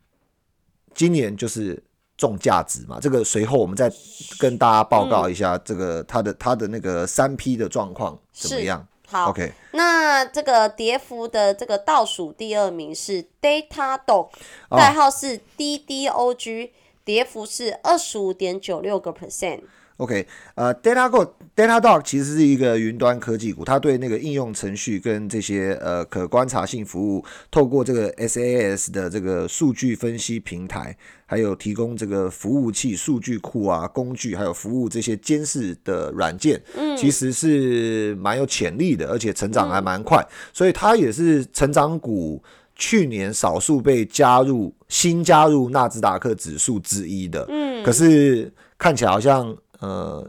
[0.94, 1.84] 今年就是
[2.16, 3.92] 重价值嘛，这个随后我们再
[4.40, 9.32] 跟大家报告一下这个它的它的那个三 P 的状况怎么是样好。
[9.32, 14.30] ？OK，那这个跌幅的这个倒数第二名是 Datadog，
[14.70, 16.70] 哦代号是 DDOG，
[17.08, 19.62] 跌幅是二十五点九六个 percent。
[19.95, 30.95] OK，呃，DataGo Datadog 其实是一个云端科技股，它对那个应用程序跟这些呃可观察性服务，透过这个 SaaS 的这个数据分析平台，
[31.26, 36.62] 还有提供这个服务器、数据库啊、工具，还有服务这些监视的软件，
[36.97, 42.43] 其实是蛮有潜力的，而且成长还蛮快，所以它也是成长股。
[42.78, 50.25] 去年少数被加入新加入纳斯达克指数之一的，嗯，可是看起来好像呃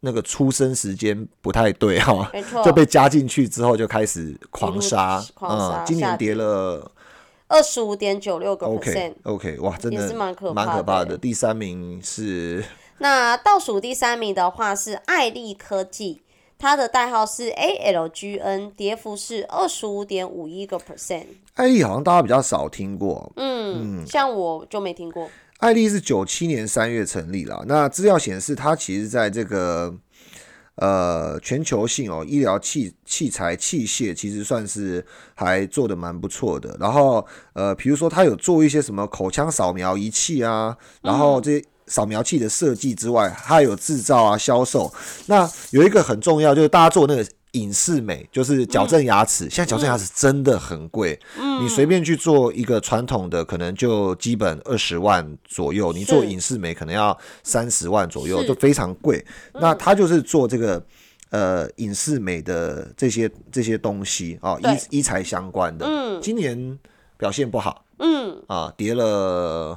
[0.00, 6.90] 那个出生时间不太对哈，没错，就被加进去之后就开始狂杀，狂杀嗯，今年跌了
[7.48, 9.14] 二十五点九六个 OK percent。
[9.24, 11.18] OK，哇，真的也是蛮可蛮怕的欸可怕的。
[11.18, 12.64] 第三名是
[12.98, 16.22] 那倒数第三名的话是爱立科技，
[16.60, 21.24] 它的代号是 ALGN，跌幅是二十五点五一个 percent。
[21.54, 23.32] 艾丽，好像大家比较少听过。
[23.36, 25.30] 嗯，像我就没听过。
[25.60, 29.94] 艾丽是九七年三月成立了，那资料显示它其实在这个
[30.74, 35.04] 呃全球性哦医疗器器材器械其实算是
[35.34, 36.76] 还做的蛮不错的。
[36.78, 44.90] 然后呃，比如说它有做一些什么口腔扫描仪器啊，然后这些扫描器的设计之外，它有制造啊销售。
[45.26, 47.26] 那有一个很重要就是大家做那个。
[47.54, 51.18] 隐适美就是矫正牙齿，现在矫正牙齿真的很贵，
[51.60, 59.26] 你随便去做一个传统的，可能就基本二十万左右，你做是隐适美可能要三十万左右，是就非常贵。
[59.54, 60.80] 那他就是做这个
[61.30, 65.84] 呃隐适美的这些这些东西啊，医医材相关的。
[65.84, 66.78] 嗯今年
[67.16, 69.76] 表现不好嗯，啊，跌了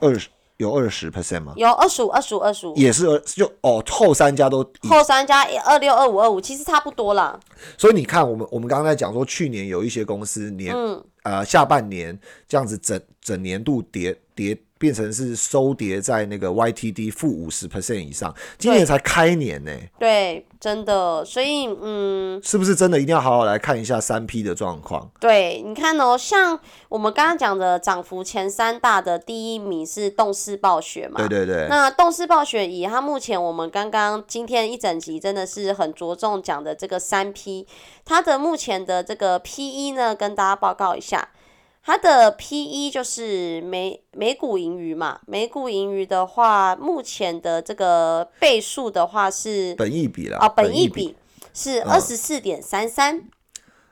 [0.00, 1.54] 二十有二十 percent 吗？
[1.56, 7.38] 有二十五、二十五、二十五，也是二就哦，后三家都后三家二六、二五、二五，其实差不多啦。
[7.78, 25.10] 所以你看，我们我们刚刚在讲说，去年有一些公司年、嗯呃下半年这样子整整年度跌跌变成是收跌在那个 YTD 负五十 percent 以上，今年才开年呢、对，真的，所以嗯，是不是真的一定要好好来看一下三 P 的状况？
[25.20, 26.58] 对，你看哦，像
[26.88, 37.66] 我们刚刚讲的涨幅前三大的第一名是动视暴雪嘛，对对对，那动视暴雪以它目前我们刚刚今天一整集真的是很着重讲的这个三 P，
[38.06, 41.28] 它的目前的这个 P/E 呢，跟大家报告一下，
[41.82, 51.16] 它的 P/E 就是每每股盈余嘛，每股盈余的话，目前的这个倍数的话是本益比了，啊，本益益比
[51.54, 53.24] 是嗯二十四点三三。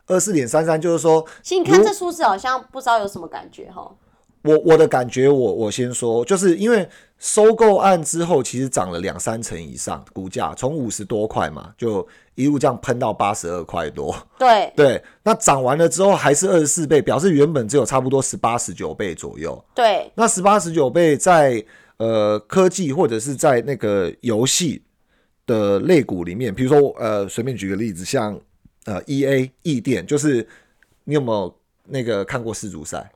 [0.07, 3.91] 二四点三三，就是说其实你看这数字好像不知道有什么感觉哈。
[4.49, 6.89] 我我的感觉我，我先说，就是因为
[7.19, 14.17] 收购案之后，其实涨了两三成以上，股价从五十多块嘛，就一路这样喷到八十二块多。
[14.39, 19.63] 对 对，那涨完了之后还是二十四倍，表示原本只有差不多十八十九倍左右。
[19.75, 21.63] 对那十八十九倍在
[21.99, 24.81] 呃科技或者是在那个游戏
[25.45, 28.41] 的类股里面，比如说呃随便举个例子，像
[28.87, 30.47] 呃 E A 易电，就是
[31.05, 33.11] 你有没有那个看过世足赛？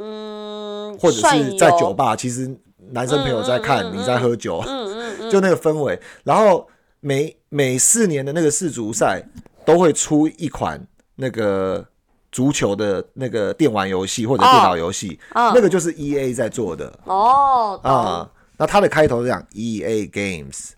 [0.00, 2.50] 嗯，或者是在酒吧，其实
[2.92, 6.00] 男生朋友在看，你在喝酒，嗯嗯嗯， 就那个氛围。
[6.24, 6.66] 然后
[7.00, 9.22] 每每四年的那个世足赛
[9.64, 10.80] 都会出一款
[11.16, 11.86] 那个
[12.32, 18.30] 足球的那个电玩游戏或者电脑游戏，嗯那个就是 E A 在做的哦，懂啊。
[18.56, 20.70] 那它的开头是讲 E A Games，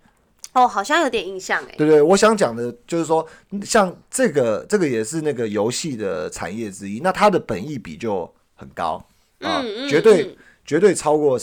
[0.52, 1.74] 哦，好像有点印象哎。
[1.76, 2.00] 对对？
[2.00, 3.26] 我想讲的就是说，
[3.64, 9.04] 像这个这个也是那个游戏的产业之一，那它的本益比就很高
[9.42, 10.36] 啊，嗯嗯绝对、嗯。
[10.64, 11.36] 绝对超过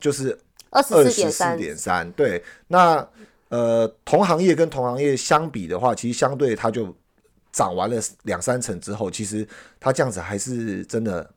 [0.00, 0.36] 就是
[0.70, 3.06] 二十四四点三，对，那
[3.50, 6.92] 呃同行业跟同行业相比的话，其实相对它就
[7.52, 9.46] 涨完了两三成之后，其实
[9.78, 11.30] 它这样子还是真的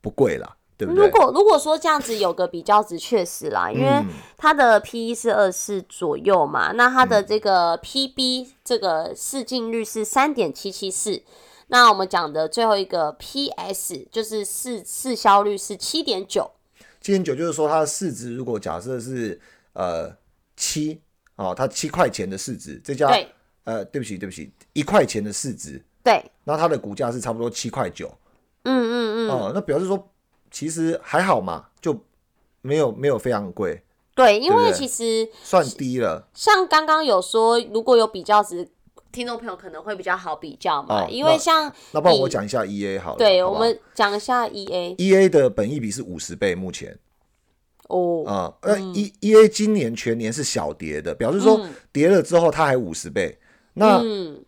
[0.00, 1.06] 不贵啦，对不对？
[1.06, 11.22] 如果如果说这样子有个比较值，确实啦，因为嗯它的 P E 是二四左右嘛，那它的这个 P B 这个市净率是三点七七四，
[11.68, 16.50] 那我们讲的最后一个 P S 就是市市销率是七点九，
[17.00, 19.40] 七点九就是说它的市值如果假设是
[19.72, 20.14] 呃
[20.56, 21.00] 七
[21.36, 23.28] 哦，它七块钱的市值，这家对。
[23.64, 28.12] 呃对不起对不起一块钱的市值，对，那它的股价是差不多七块九。
[28.64, 30.12] 嗯嗯嗯，哦，那表示说
[30.50, 31.98] 其实还好嘛，就
[32.60, 33.82] 没有没有非常贵，
[34.14, 36.28] 对，因为其实算低了。
[36.34, 38.68] 像刚刚有说，如果有比较值，
[39.14, 43.60] 听众朋友可能会比较好比较嘛，哦因为像那不然以我讲一下 E A 好了，对，好不好？
[43.60, 46.98] 我们讲一下 E A E A 的本益比是五十倍，目前。
[47.88, 51.70] 哦，啊，呃 E E A 今年全年是小跌的，表示说嗯。
[51.92, 53.38] 跌了之后它还五十倍。
[53.74, 54.42] 那嗯，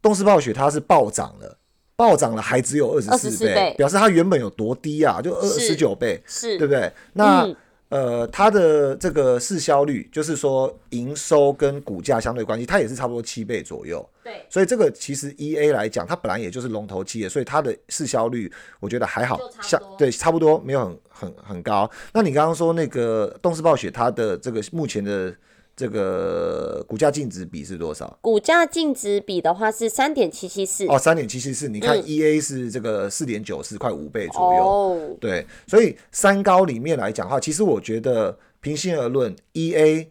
[0.00, 1.58] 动视暴雪它是暴涨了，
[1.96, 3.74] 暴涨了还只有二十四24倍。
[3.76, 5.20] 表示它原本有多低啊？
[5.22, 6.92] 就二是十九倍，是，对不对？
[7.14, 7.56] 那、嗯
[7.92, 14.02] 呃，它的这个市销率，就是说营收跟股价相对关系，它也是差不多七倍左右。
[14.24, 21.90] 对，所以这个其实 E A 来讲，它本来也就是龙头企业，所以它的市销率我觉得还好就差，不像对差不多没有很很很高。
[22.14, 25.30] 那你刚刚说那个动视暴雪，它的这个目前的
[25.74, 28.18] 这个股价净值比是多少？
[28.20, 30.86] 股价净值比的话是三点七七四。
[30.86, 31.68] 哦，三点七七四。
[31.68, 34.62] 你看嗯 E A 是这个四点九四，快五倍左右。
[34.62, 40.10] 哦，对，所以三高里面来讲的话，其实我觉得平心而论，E A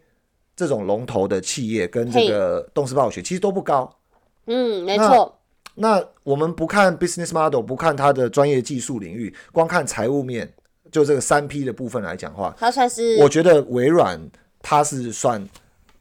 [0.54, 3.90] 这种龙头的企业跟这个动视暴雪其实都不高。
[4.46, 5.38] 嗯，没那错，
[5.76, 10.52] 那我们不看 business model，不看它的专业技术领域，光看财务面，
[10.90, 14.20] 就这个三 P 的部分来讲的话，它算是我觉得微软
[14.62, 15.46] 它是算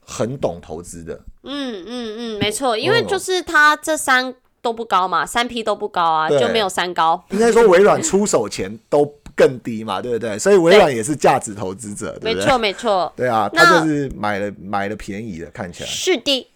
[0.06, 1.20] 很懂投资的。
[1.44, 7.24] 嗯嗯嗯，没错，因为哦就是他这三都不高嘛，三 P 都不高啊，就没有三高。
[7.32, 9.06] 应该说微软出手前都
[9.36, 10.38] 更低嘛，对不对？
[10.38, 12.34] 所以微软也是价值投资者，对？
[12.34, 15.90] 没错没错，对啊，那他就是买了买了便宜的，看起来。
[15.90, 16.48] 是的。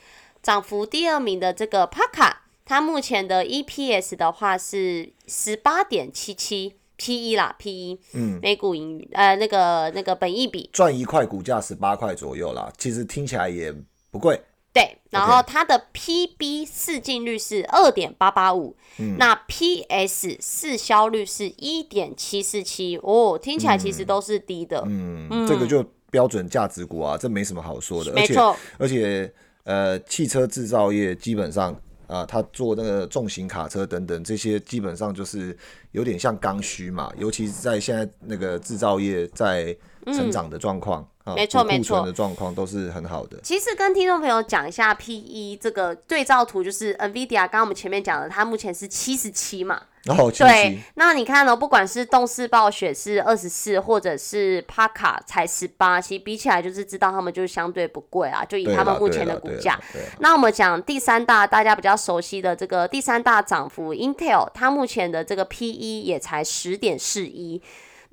[0.44, 2.34] 涨幅第二名的这个 Paka，
[2.64, 13.74] 它目前的 EPS 的话是十八点七七 PE 啦，PE，嗯，每股盈余呃那个那个本益比，赚一块股价十八块左右啦，其实听起来也
[14.12, 14.40] 不贵。
[14.74, 19.16] 对，然后它的 PB 市净率是二点八八五，嗯。
[19.18, 25.82] 那 PS 市销率是一点七四七，哦，听起来其实都是低的，嗯，这个就
[26.12, 28.12] 标准价值股啊，这没什么好说的。
[28.12, 29.34] 而且没错，而且
[29.64, 31.74] 呃，汽车制造业基本上
[32.08, 35.58] 啊、他做那个重型卡车等等这些，基本上就是
[35.92, 39.76] 有点像刚需嘛，尤其是在现在那个制造业在
[40.08, 43.40] 成长的状况、啊，没错库没错存的状况都是很好的。
[43.42, 49.82] 其实跟听众朋友讲一下 PE 这个对照图，就是 NVIDIA 刚刚我们前面讲的，它目前是七十七嘛，
[50.46, 59.80] 对，，那你看呢、不管是动视暴雪是二十四，或者是帕卡才十八，其实比起来就是知道他们就是相对不贵啊，就以他们目前的股价。
[60.20, 67.62] 那我们讲第三大，大家比较熟悉的这个第三大涨幅，Intel，它目前的这个 PE 也才十点四一，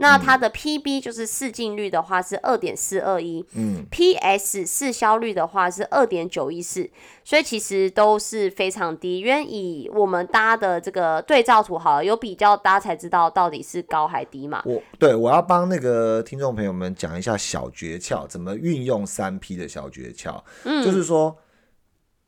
[0.03, 6.91] 那它的 PB 就是市净率的话是二点四二一，嗯，PS 市销率的话是二点九一四，
[7.23, 9.21] 所以其实都是非常低。
[9.21, 14.61] 因为以我们搭的这个对照图好了，有比较，大家才知道到底是高还低嘛。
[14.65, 20.43] 我对我要帮那个听众朋友们讲一下小诀窍，怎么运用三 P 的小诀窍。
[20.65, 21.37] 嗯，就是说，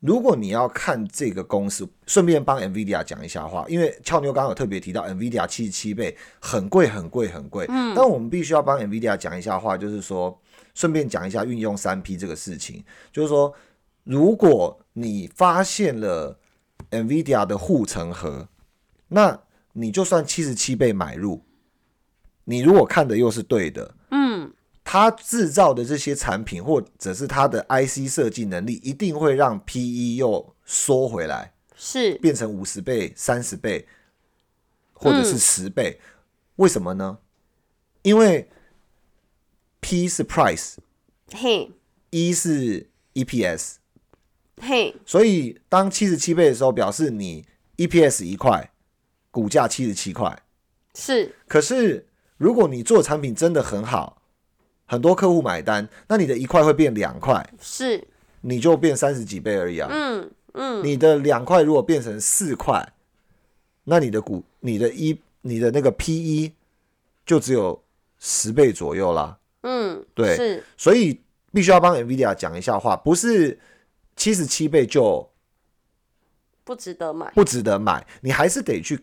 [0.05, 10.39] 如果你要看这个公司，顺便帮 NVIDIA 讲一下话，因为俏妞刚刚有特别提到 NVIDIA 七十七倍很贵很贵很贵，嗯，但我们必须要帮 NVIDIA 讲一下话，就是说，
[10.75, 13.51] 顺便讲一下运用三 P 这个事情，就是说，
[14.03, 16.37] 如果你发现了
[16.91, 18.47] NVIDIA 的护城河，
[19.07, 19.39] 那
[19.73, 21.41] 你就算七十七倍买入，
[22.43, 24.24] 你如果看的又是对的，嗯，
[24.95, 33.85] 它制造的这些产品或者是它的 IC 设计能力，一定会让 PE 又缩回来，是，变成五十倍、三十倍，
[34.93, 35.99] 或者是十倍。
[36.55, 37.17] 为什么呢？
[38.03, 38.49] 因为
[39.81, 40.75] P 是 price，
[41.33, 41.73] 嘿，
[42.11, 43.73] 一是 EPS，
[44.61, 48.71] 嘿，所以当七十七倍的时候，表示你 EPS 一块，
[49.29, 50.41] 股价七十七块。
[50.93, 54.21] 是，可是如果你做产品真的很好，
[54.85, 58.07] 很多客户买单，那你的一块会变两块，是，
[58.41, 59.89] 你就变三十几倍而已啊。
[59.91, 62.93] 嗯嗯，你的两块如果变成四块，
[63.83, 66.53] 那你的股、你的一、你的那个 P E
[67.25, 67.83] 就只有
[68.19, 69.37] 十倍左右啦。
[69.63, 71.19] 嗯，对是，所以
[71.51, 73.59] 必须要帮 NVIDIA 讲一下话，不是
[74.15, 75.29] 七十七倍就
[76.63, 77.31] 不值得买。
[77.31, 78.99] 不值得买，你还是得去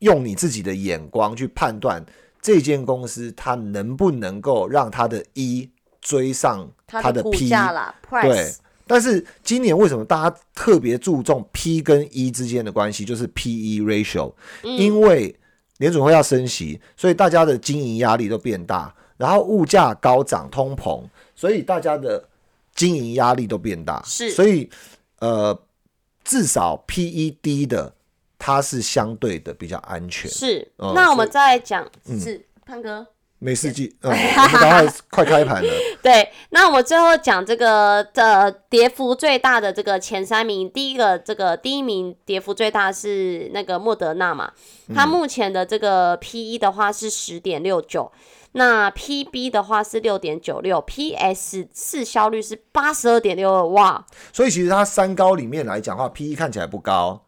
[0.00, 2.04] 用你自己的眼光去判断
[2.40, 5.70] 这间公司它能不能够让它的 E
[6.00, 7.50] 追上它的 P。
[8.22, 8.52] 对
[8.86, 14.32] 但是今年为什么大家特别注重 P 跟 E 之间的关系，就是 P/E ratio，、
[14.64, 15.36] 因嗯为
[15.78, 21.04] 联准会要升息，所以大家的经营压力都变大，然后物价高涨、通膨，
[21.36, 22.28] 所以大家的
[22.74, 24.30] 经营压力都变大，是。
[24.32, 24.68] 所以
[25.20, 25.56] 呃，
[26.24, 27.94] 至少 P/E 低的，
[28.40, 30.28] 它是相对的比较安全。
[30.28, 30.66] 是。
[30.78, 31.86] 哦那我们再来讲，
[32.18, 33.06] 是胖哥。
[33.42, 35.72] 没事记，嗯，我们赶快快开盘了。
[36.02, 44.52] 对，那我们最后讲这个呃跌幅最大的这个前三名，第一个这个第一名跌幅最大是那个莫德纳嘛，
[44.94, 48.12] 它目前的这个 P E 的话是十点六九，
[48.52, 57.24] 那 P B 的话是六点九六，P S 市销率是八十二点六二，哇，所以其实它三高里面来讲的话，P/E 看起来不高，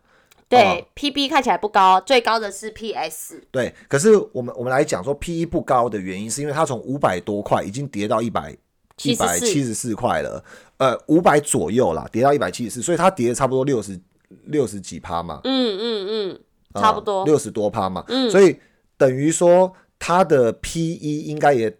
[0.58, 3.42] 对、PB 看起来不高，最高的是 PS。
[3.50, 8.54] 对，可是我们我们来讲说 P E 不高的原因，是因为它从五百多块已经跌到一百
[9.02, 10.44] 一百七十四块了，
[10.76, 13.98] 呃，五百左右啦，跌到一百七十四，所以它跌了差不多六十
[14.44, 16.40] 六十几趴嘛，嗯嗯嗯，
[16.80, 17.24] 差不多。
[17.24, 18.58] 六十多趴嘛，嗯，所以
[18.98, 21.74] 等于说它的 P E 应该也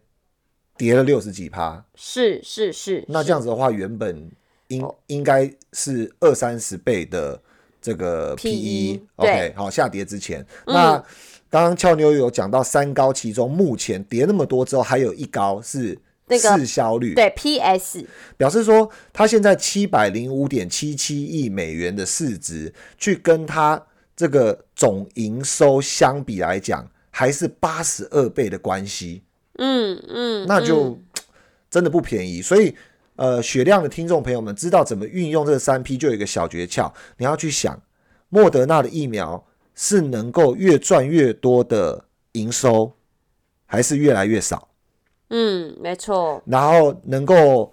[0.78, 4.30] 跌了六十几趴，是是是，那这样子的话，原本
[4.68, 7.40] 应应该是二三十倍的。
[7.82, 10.92] 这个 P E OK 好下跌之前，那
[11.50, 15.98] 刚刚俏妞有讲到三高，其中目前跌那么多之后，还有一高是
[16.30, 18.06] 市销率，对 P S
[18.36, 29.24] 表示说，它现在七百零五点七七亿美元的市值，去跟它这个总营收相比来讲，还是八十二倍的关系，
[29.58, 30.96] 嗯嗯，那就
[31.68, 32.76] 真的不便宜，所以。
[33.16, 37.80] 呃，血量的听众朋友们知道怎么运用这个三 P，就有一个小诀窍，你要去想，
[38.30, 39.44] 莫德纳的疫苗
[39.74, 42.92] 是能够越赚越多的营收，
[43.66, 44.68] 还是越来越少？
[45.28, 46.42] 嗯，没错。
[46.46, 47.72] 然后能够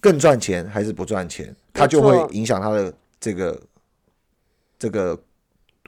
[0.00, 3.60] 更赚钱还是不赚钱，它就会影响它的这个
[4.78, 5.18] 这个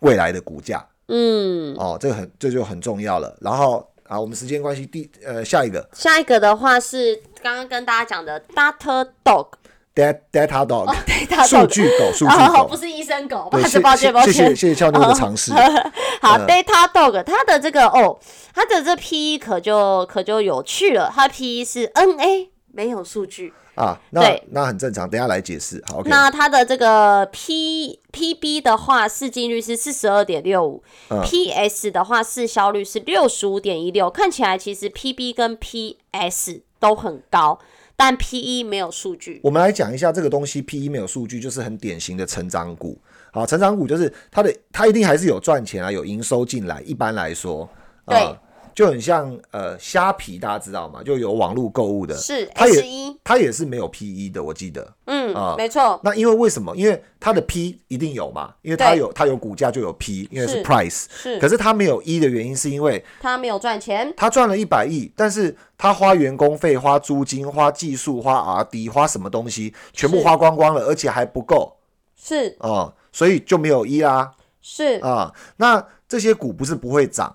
[0.03, 0.85] 未来的股价。
[1.07, 3.39] 嗯，哦，这个很这就很重要了。
[3.41, 3.89] 然后。
[4.11, 15.53] 好，我们时间关系，第呃下一个，下一个的话是刚刚跟大家讲的 Data Dog，Data Data Dog，数据狗，数据狗，不是医生狗，抱歉抱歉抱歉，谢谢谢谢俏妞的尝试。
[16.23, 18.19] 好，Data Dog，它的这个哦，
[18.55, 23.53] 它的这 P E 可就可就有趣了，它 P E 是 N A，没有数据。
[23.79, 25.81] 啊，那那很正常，等下来解释。
[25.87, 30.83] 好，那它的这个 P P B 的话，市净率是四十二点六五
[31.25, 37.61] ，P S 的话市销率是六十五点一六，看起来其实 P B 跟 P S 都很高，
[37.95, 39.41] 但 P E 没有数据。
[39.45, 42.99] 我们来讲一下这个东西，P E 没有数据，就是很典型的成长股。
[43.31, 46.81] 好，成长股就是它的，它一定还是有赚钱啊，有营收进来。
[46.83, 47.69] 一般来说，
[48.05, 48.37] 对。
[48.79, 51.03] 就很像呃虾皮，大家知道吗？
[51.03, 52.85] 就有网络购物的，是它也
[53.25, 56.01] 它也是没有 P E 的，我记得，嗯啊，没错。
[56.05, 56.77] 那因为为什么？
[56.77, 61.41] 因为它的 P 一定有嘛，因为它有它有股价就有 P，因为是 price，是。
[61.41, 71.75] 可是它没有 E 的原因是因为它没有赚钱，它赚了一百亿，但是它花员工费、花租金、花技术、花 R D、花什么东西，全部花光光了，而且还不够，
[72.15, 72.57] 是。
[72.61, 74.31] 啊，所以就没有 E 啦，
[74.63, 75.01] 是。
[75.01, 75.35] 啊。
[75.57, 77.35] 那这些股不是不会涨，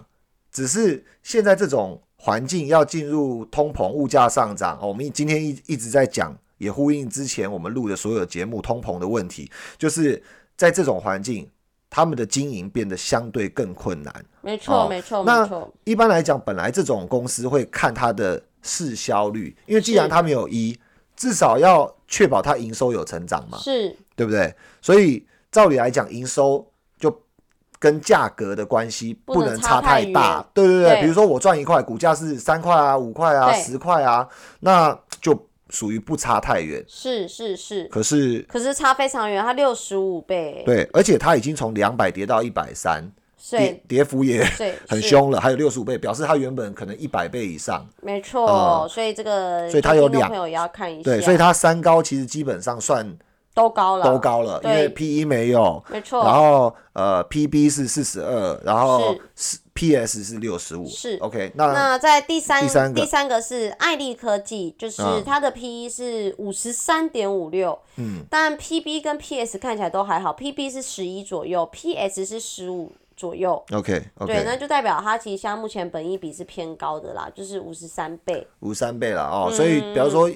[0.54, 2.02] 只是现在这种。
[2.16, 10.24] 环境要进入通膨、物价上涨，我们今天一一直在讲，也呼应之前我们录的所有节目，通膨的问题，就是
[10.56, 11.50] 在这种环境，
[11.90, 14.26] 他们的经营变得相对更困难。
[14.40, 15.70] 没错，没错，没错。
[15.84, 20.80] 一般来讲，本来这种公司会看它的市销率，因为既然它没有一，
[21.18, 24.56] 至少要确保它营收有成长嘛，是对不对？
[24.82, 26.66] 所以照理来讲，营收。
[27.84, 31.02] 跟价格的关系不能差太大，对对对。
[31.02, 34.26] 比如说我赚一块，股价是三块啊、五块啊、十块啊，
[34.62, 35.38] 那就
[35.70, 36.82] 属于不差太远。
[36.88, 37.84] 是是是。
[37.90, 40.64] 可是可是差非常远，它六十五倍。
[40.66, 43.04] 对，而且它已经从两百跌到一百三，
[43.50, 44.46] 跌跌幅也
[44.88, 45.42] 很凶了。
[45.42, 47.86] 还有六十五倍，表示它原本可能一百倍以上。
[48.02, 51.12] 没错，所以这个所以它有两朋友也要看一下。
[51.12, 53.14] 对，所以它三高其实基本上算。
[53.54, 56.24] 都高了，都高了，因为 P E 没有，没错。
[56.24, 61.52] 然后呃，P B 是四十二，然后是 P S 是六十五，是 OK。
[61.56, 74.34] 那那在第三第三个第三个是爱立科技，就是它的 P E 是五十三点五六，嗯，但 P B 跟 P S 看起来都还好，P B 是十一左右，P S 是十五左右，OK OK。
[74.34, 79.52] 对，那就代表它其实像目前本益比是偏高的啦，就是五十三倍，五十三倍了哦。
[79.52, 80.28] 所以比方说，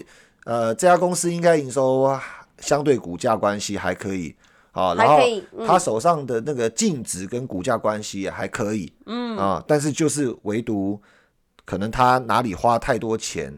[0.45, 2.15] 呃，这家公司应该营收。
[2.60, 4.36] 相对股价关系还可以，
[4.72, 5.20] 啊，然后
[5.66, 9.38] 他手上的那个净值跟股价关系也还可以，嗯。
[9.38, 10.99] 啊，但是就是唯独
[11.66, 13.53] 可能他哪里花太多钱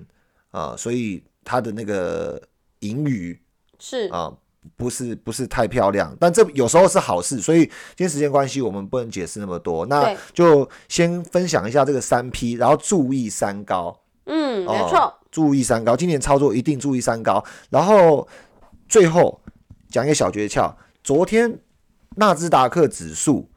[0.52, 2.42] 啊，所以他的那个
[2.80, 3.40] 盈余
[3.80, 4.08] 是。
[4.10, 4.34] 啊，
[4.76, 18.28] 不是不是太漂亮，但这有时候是好事，所以今天时间关系我们不能解释那么多，那就先分享一下这个三 P，然后注意三高，嗯，没错，注意三高，今年操作一定注意三高，然后。
[18.90, 19.40] 最后
[19.90, 20.74] 讲一个小诀窍，
[21.04, 21.60] 昨天
[22.16, 23.48] 纳斯达克指数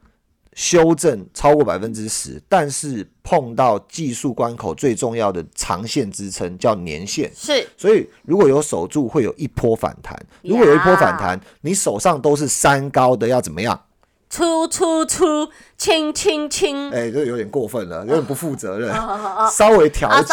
[0.52, 10.14] 修正超过百分之十，但是碰到技术关口最重要的长线支撑叫年线，是，所以如果有守住，会有一波反弹。
[10.42, 13.86] 如果有一波反弹，你手上都是三高的，要怎么样？
[14.28, 15.50] 出出出，
[15.82, 16.92] 清清清。
[16.92, 18.94] 哎，这有点过分了，有点不负责任，
[19.50, 20.32] 稍微调节，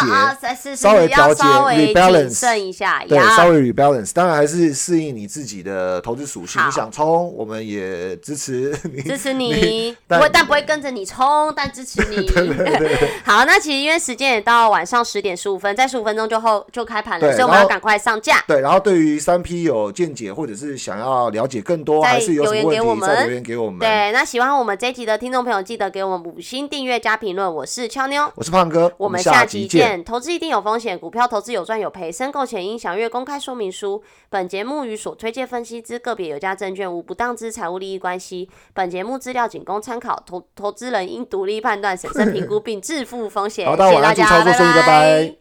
[0.75, 6.61] 稍微调节稍微谨，rebalance 慎一下，对，稍微 rebalance，当然还是适应你自己的投资属性。
[6.63, 12.29] 你想冲，我们也支持 你，支持你，不但会，但不会跟着你冲，但支持你。
[13.25, 18.43] 好，那其实因为时间也到晚上十点十五分，在十五分钟就后就开盘了，所以我们要赶快上架。
[18.47, 23.79] 对，然后对于三 P 有见解，或者是想要了解更多，还是有什么问题，再们留言给我们。
[23.79, 27.53] 对，那喜欢我们这一集的听众朋友，记得给我们五星订阅加评论。
[27.53, 29.81] 我是俏妞，我是胖哥，我们下下集见。
[29.81, 30.03] 见。
[30.03, 34.03] 投资一定有风险，股票投资有赚有赔，申购前应详阅公开说明书。
[34.29, 38.49] 本节目与所推荐分析之个别有价证券无不当之财务利益关系。
[38.73, 43.65] 本节目资料仅供参考，投投资人应独立判断、审慎评估并自负风险。
[43.65, 45.38] 好大家晚谢谢大家，安祝操作顺利拜拜拜